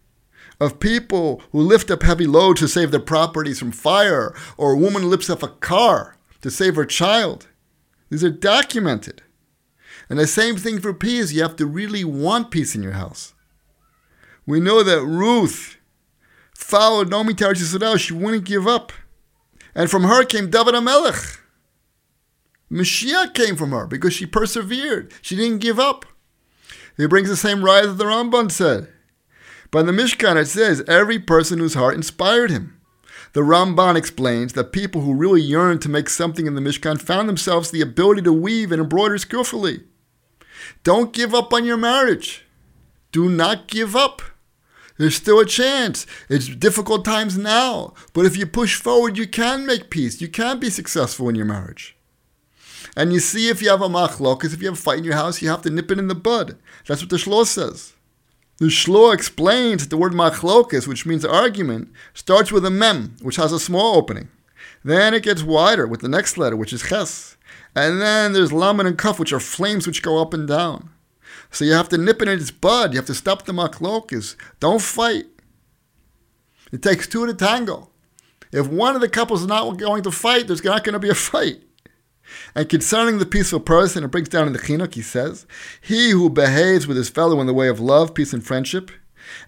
of 0.60 0.80
people 0.80 1.42
who 1.52 1.60
lift 1.60 1.92
up 1.92 2.04
heavy 2.04 2.28
loads 2.28 2.60
to 2.62 2.68
save 2.68 2.92
their 2.92 3.00
properties 3.00 3.60
from 3.60 3.72
fire, 3.72 4.34
or 4.56 4.74
a 4.74 4.78
woman 4.78 5.10
lifts 5.10 5.30
up 5.30 5.44
a 5.44 5.48
car 5.48 6.16
to 6.42 6.52
save 6.52 6.76
her 6.76 6.86
child. 6.86 7.48
These 8.10 8.24
are 8.24 8.30
documented. 8.30 9.24
And 10.10 10.20
the 10.20 10.28
same 10.28 10.56
thing 10.56 10.80
for 10.80 10.94
peace. 10.94 11.34
You 11.34 11.42
have 11.42 11.56
to 11.58 11.66
really 11.66 12.04
want 12.04 12.52
peace 12.52 12.76
in 12.76 12.84
your 12.84 12.94
house. 12.94 13.34
We 14.46 14.60
know 14.60 14.84
that 14.84 15.02
Ruth 15.02 15.78
followed 16.56 17.10
Naomi 17.10 17.34
Tarot 17.34 17.98
She 17.98 18.14
wouldn't 18.14 18.44
give 18.44 18.68
up. 18.68 18.94
And 19.74 19.90
from 19.90 20.04
her 20.04 20.24
came 20.24 20.50
David 20.52 20.76
HaMelech. 20.76 21.40
Mashiach 22.74 23.34
came 23.36 23.56
from 23.56 23.72
her 23.72 23.86
because 23.86 24.14
she 24.14 24.26
persevered. 24.26 25.14
She 25.22 25.36
didn't 25.36 25.60
give 25.60 25.80
up. 25.80 26.06
He 26.98 27.06
brings 27.06 27.30
the 27.30 27.38
same 27.38 27.64
rise 27.64 27.86
that 27.86 27.94
the 27.94 28.06
Ramban 28.06 28.52
said. 28.52 28.90
In 29.76 29.86
the 29.86 29.92
Mishkan 29.92 30.36
it 30.36 30.48
says, 30.48 30.84
every 30.88 31.20
person 31.20 31.60
whose 31.60 31.74
heart 31.74 31.96
inspired 31.96 32.52
him. 32.52 32.80
The 33.34 33.42
Ramban 33.42 33.96
explains 33.96 34.54
that 34.54 34.72
people 34.72 35.02
who 35.02 35.16
really 35.16 35.42
yearned 35.42 35.82
to 35.84 35.90
make 35.90 36.10
something 36.10 36.46
in 36.46 36.54
the 36.54 36.62
Mishkan 36.62 37.02
found 37.02 37.28
themselves 37.28 37.72
the 37.72 37.82
ability 37.82 38.22
to 38.24 38.34
weave 38.34 38.72
and 38.72 38.82
embroider 38.82 39.18
skillfully. 39.18 39.82
Don't 40.84 41.14
give 41.14 41.34
up 41.34 41.54
on 41.54 41.66
your 41.66 41.78
marriage. 41.78 42.46
Do 43.12 43.30
not 43.30 43.68
give 43.68 43.96
up. 43.96 44.22
There's 44.98 45.16
still 45.16 45.40
a 45.40 45.46
chance. 45.46 46.06
It's 46.30 46.48
difficult 46.48 47.04
times 47.04 47.36
now, 47.38 47.94
but 48.14 48.26
if 48.26 48.38
you 48.38 48.46
push 48.46 48.76
forward, 48.76 49.18
you 49.18 49.28
can 49.28 49.66
make 49.66 49.90
peace. 49.90 50.22
You 50.22 50.28
can 50.28 50.60
be 50.60 50.70
successful 50.70 51.30
in 51.30 51.36
your 51.36 51.46
marriage. 51.46 51.93
And 52.96 53.14
you 53.14 53.20
see, 53.20 53.50
if 53.50 53.62
you 53.62 53.70
have 53.70 53.82
a 53.82 53.90
machlokas, 53.90 54.54
if 54.54 54.62
you 54.62 54.68
have 54.68 54.78
a 54.78 54.82
fight 54.82 55.00
in 55.00 55.04
your 55.04 55.16
house, 55.16 55.42
you 55.42 55.50
have 55.50 55.62
to 55.64 55.70
nip 55.70 55.92
it 55.92 56.00
in 56.00 56.08
the 56.08 56.16
bud. 56.16 56.58
That's 56.88 57.02
what 57.02 57.10
the 57.10 57.18
shlo 57.18 57.46
says. 57.46 57.94
The 58.58 58.66
shlo 58.66 59.14
explains 59.14 59.84
that 59.84 59.90
the 59.90 59.98
word 59.98 60.14
machlokas, 60.14 60.88
which 60.88 61.06
means 61.06 61.26
argument, 61.26 61.90
starts 62.14 62.52
with 62.52 62.66
a 62.66 62.70
mem, 62.70 63.16
which 63.22 63.38
has 63.38 63.52
a 63.52 63.60
small 63.60 63.96
opening. 63.96 64.30
Then 64.84 65.14
it 65.14 65.24
gets 65.24 65.44
wider 65.44 65.88
with 65.88 66.02
the 66.02 66.10
next 66.10 66.38
letter, 66.38 66.56
which 66.56 66.74
is 66.74 66.84
ches. 66.84 67.38
And 67.76 68.02
then 68.02 68.34
there's 68.34 68.54
lamed 68.54 68.82
and 68.82 68.98
kaf, 68.98 69.20
which 69.20 69.34
are 69.34 69.40
flames 69.40 69.88
which 69.88 70.04
go 70.04 70.22
up 70.22 70.34
and 70.34 70.48
down. 70.48 70.90
So 71.50 71.66
you 71.66 71.74
have 71.74 71.90
to 71.90 71.98
nip 71.98 72.22
it 72.22 72.28
in 72.28 72.40
its 72.40 72.52
bud. 72.52 72.94
You 72.94 73.00
have 73.00 73.08
to 73.08 73.14
stop 73.14 73.46
the 73.46 73.54
machlokas. 73.54 74.36
Don't 74.60 74.82
fight. 74.82 75.26
It 76.72 76.82
takes 76.82 77.08
two 77.08 77.26
to 77.26 77.34
tango. 77.34 77.90
If 78.52 78.68
one 78.68 78.96
of 78.96 79.02
the 79.02 79.10
couples 79.10 79.42
is 79.42 79.48
not 79.48 79.78
going 79.78 80.04
to 80.04 80.12
fight, 80.12 80.48
there's 80.48 80.64
not 80.64 80.84
going 80.84 80.94
to 80.94 81.00
be 81.00 81.10
a 81.10 81.16
fight. 81.16 81.62
And 82.56 82.70
concerning 82.70 83.18
the 83.18 83.26
peaceful 83.26 83.60
person, 83.60 84.04
it 84.04 84.12
brings 84.12 84.30
down 84.30 84.48
in 84.48 84.54
the 84.54 84.60
Chinuch, 84.60 84.94
he 84.94 85.02
says, 85.02 85.46
He 85.82 86.12
who 86.12 86.30
behaves 86.30 86.88
with 86.88 86.98
his 86.98 87.10
fellow 87.10 87.40
in 87.42 87.48
the 87.48 87.54
way 87.54 87.68
of 87.68 87.80
love, 87.80 88.14
peace, 88.14 88.34
and 88.34 88.46
friendship, 88.46 88.92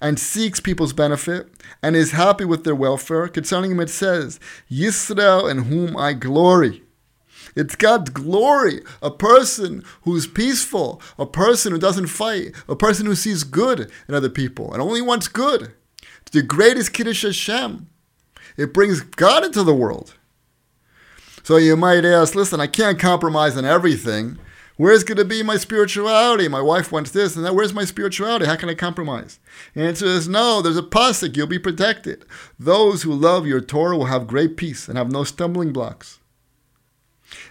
and 0.01 0.19
seeks 0.19 0.59
people's 0.59 0.93
benefit, 0.93 1.47
and 1.81 1.95
is 1.95 2.11
happy 2.11 2.45
with 2.45 2.63
their 2.63 2.75
welfare, 2.75 3.27
concerning 3.27 3.71
him 3.71 3.79
it 3.79 3.89
says, 3.89 4.39
Yisrael 4.71 5.49
in 5.49 5.63
whom 5.63 5.97
I 5.97 6.13
glory. 6.13 6.83
It's 7.55 7.75
God's 7.75 8.09
glory. 8.09 8.81
A 9.01 9.11
person 9.11 9.83
who's 10.03 10.27
peaceful, 10.27 11.01
a 11.17 11.25
person 11.25 11.71
who 11.71 11.79
doesn't 11.79 12.07
fight, 12.07 12.53
a 12.67 12.75
person 12.75 13.05
who 13.05 13.15
sees 13.15 13.43
good 13.43 13.91
in 14.07 14.13
other 14.13 14.29
people 14.29 14.73
and 14.73 14.81
only 14.81 15.01
wants 15.01 15.27
good. 15.27 15.73
The 16.31 16.41
greatest 16.41 16.91
Kiddush 16.91 17.23
Hashem. 17.23 17.87
It 18.57 18.73
brings 18.73 19.01
God 19.01 19.45
into 19.45 19.63
the 19.63 19.75
world. 19.75 20.15
So 21.45 21.57
you 21.57 21.77
might 21.77 22.03
ask, 22.03 22.33
listen, 22.33 22.59
I 22.59 22.65
can't 22.65 22.99
compromise 22.99 23.55
on 23.55 23.65
everything, 23.65 24.39
Where's 24.77 25.05
going 25.05 25.17
to 25.19 25.25
be 25.25 25.41
my 25.41 25.55
spirituality? 25.55 26.49
My 26.49 26.59
wife 26.59 26.91
wants 26.91 27.11
this 27.11 27.35
and 27.37 27.45
that. 27.45 27.55
Where's 27.55 27.73
my 27.73 27.85
spirituality? 27.85 28.45
How 28.45 28.57
can 28.57 28.67
I 28.67 28.73
compromise? 28.73 29.39
The 29.73 29.83
answer 29.83 30.05
is 30.05 30.27
no. 30.27 30.61
There's 30.61 30.75
a 30.75 30.81
pasuk. 30.81 31.37
You'll 31.37 31.47
be 31.47 31.59
protected. 31.59 32.25
Those 32.59 33.03
who 33.03 33.13
love 33.13 33.47
your 33.47 33.61
Torah 33.61 33.95
will 33.95 34.07
have 34.07 34.27
great 34.27 34.57
peace 34.57 34.89
and 34.89 34.97
have 34.97 35.09
no 35.09 35.23
stumbling 35.23 35.71
blocks. 35.71 36.19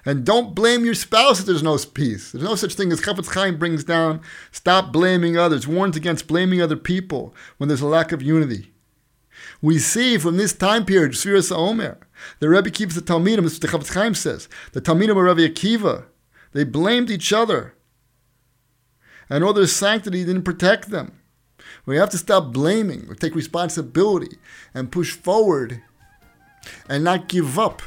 And 0.04 0.26
don't 0.26 0.54
blame 0.54 0.84
your 0.84 0.94
spouse 0.94 1.40
if 1.40 1.46
there's 1.46 1.62
no 1.62 1.78
peace. 1.78 2.32
There's 2.32 2.44
no 2.44 2.56
such 2.56 2.74
thing 2.74 2.92
as 2.92 3.00
Chafetz 3.00 3.32
Chaim 3.32 3.58
brings 3.58 3.84
down. 3.84 4.20
Stop 4.52 4.92
blaming 4.92 5.38
others. 5.38 5.66
Warns 5.66 5.96
against 5.96 6.26
blaming 6.26 6.60
other 6.60 6.76
people 6.76 7.34
when 7.56 7.68
there's 7.68 7.80
a 7.80 7.86
lack 7.86 8.12
of 8.12 8.20
unity. 8.20 8.70
We 9.62 9.78
see 9.78 10.18
from 10.18 10.36
this 10.36 10.52
time 10.52 10.84
period, 10.84 11.12
Sfiras 11.12 11.50
Omer, 11.50 12.03
the 12.38 12.48
Rebbe 12.48 12.70
keeps 12.70 12.94
the 12.94 13.00
Talmidim, 13.00 13.44
as 13.44 13.58
the 13.58 13.68
Chafetz 13.68 13.92
Chaim 13.92 14.14
says, 14.14 14.48
the 14.72 14.80
Talmidim 14.80 15.10
of 15.10 15.16
Rabbi 15.16 15.40
Akiva, 15.40 16.04
they 16.52 16.64
blamed 16.64 17.10
each 17.10 17.32
other. 17.32 17.74
And 19.28 19.42
all 19.42 19.52
their 19.52 19.66
sanctity 19.66 20.24
didn't 20.24 20.42
protect 20.42 20.90
them. 20.90 21.20
We 21.86 21.96
have 21.96 22.10
to 22.10 22.18
stop 22.18 22.52
blaming, 22.52 23.06
we 23.08 23.14
take 23.16 23.34
responsibility, 23.34 24.38
and 24.72 24.92
push 24.92 25.12
forward 25.12 25.82
and 26.88 27.04
not 27.04 27.28
give 27.28 27.58
up. 27.58 27.82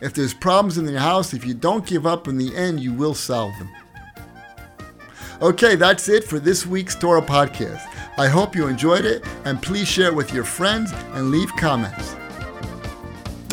If 0.00 0.14
there's 0.14 0.34
problems 0.34 0.78
in 0.78 0.86
your 0.86 1.00
house, 1.00 1.32
if 1.32 1.44
you 1.44 1.54
don't 1.54 1.86
give 1.86 2.06
up, 2.06 2.28
in 2.28 2.38
the 2.38 2.54
end, 2.56 2.80
you 2.80 2.92
will 2.92 3.14
solve 3.14 3.52
them. 3.58 3.70
Okay, 5.40 5.74
that's 5.74 6.08
it 6.08 6.22
for 6.24 6.38
this 6.38 6.66
week's 6.66 6.94
Torah 6.94 7.22
podcast. 7.22 7.84
I 8.16 8.28
hope 8.28 8.54
you 8.54 8.68
enjoyed 8.68 9.04
it, 9.04 9.24
and 9.44 9.60
please 9.60 9.88
share 9.88 10.08
it 10.08 10.14
with 10.14 10.32
your 10.32 10.44
friends 10.44 10.92
and 11.14 11.30
leave 11.30 11.50
comments. 11.56 12.14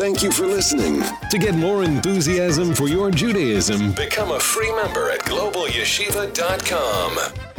Thank 0.00 0.22
you 0.22 0.32
for 0.32 0.46
listening. 0.46 1.02
To 1.30 1.36
get 1.36 1.54
more 1.54 1.84
enthusiasm 1.84 2.74
for 2.74 2.88
your 2.88 3.10
Judaism, 3.10 3.92
become 3.92 4.30
a 4.30 4.40
free 4.40 4.74
member 4.74 5.10
at 5.10 5.20
globalyeshiva.com. 5.20 7.49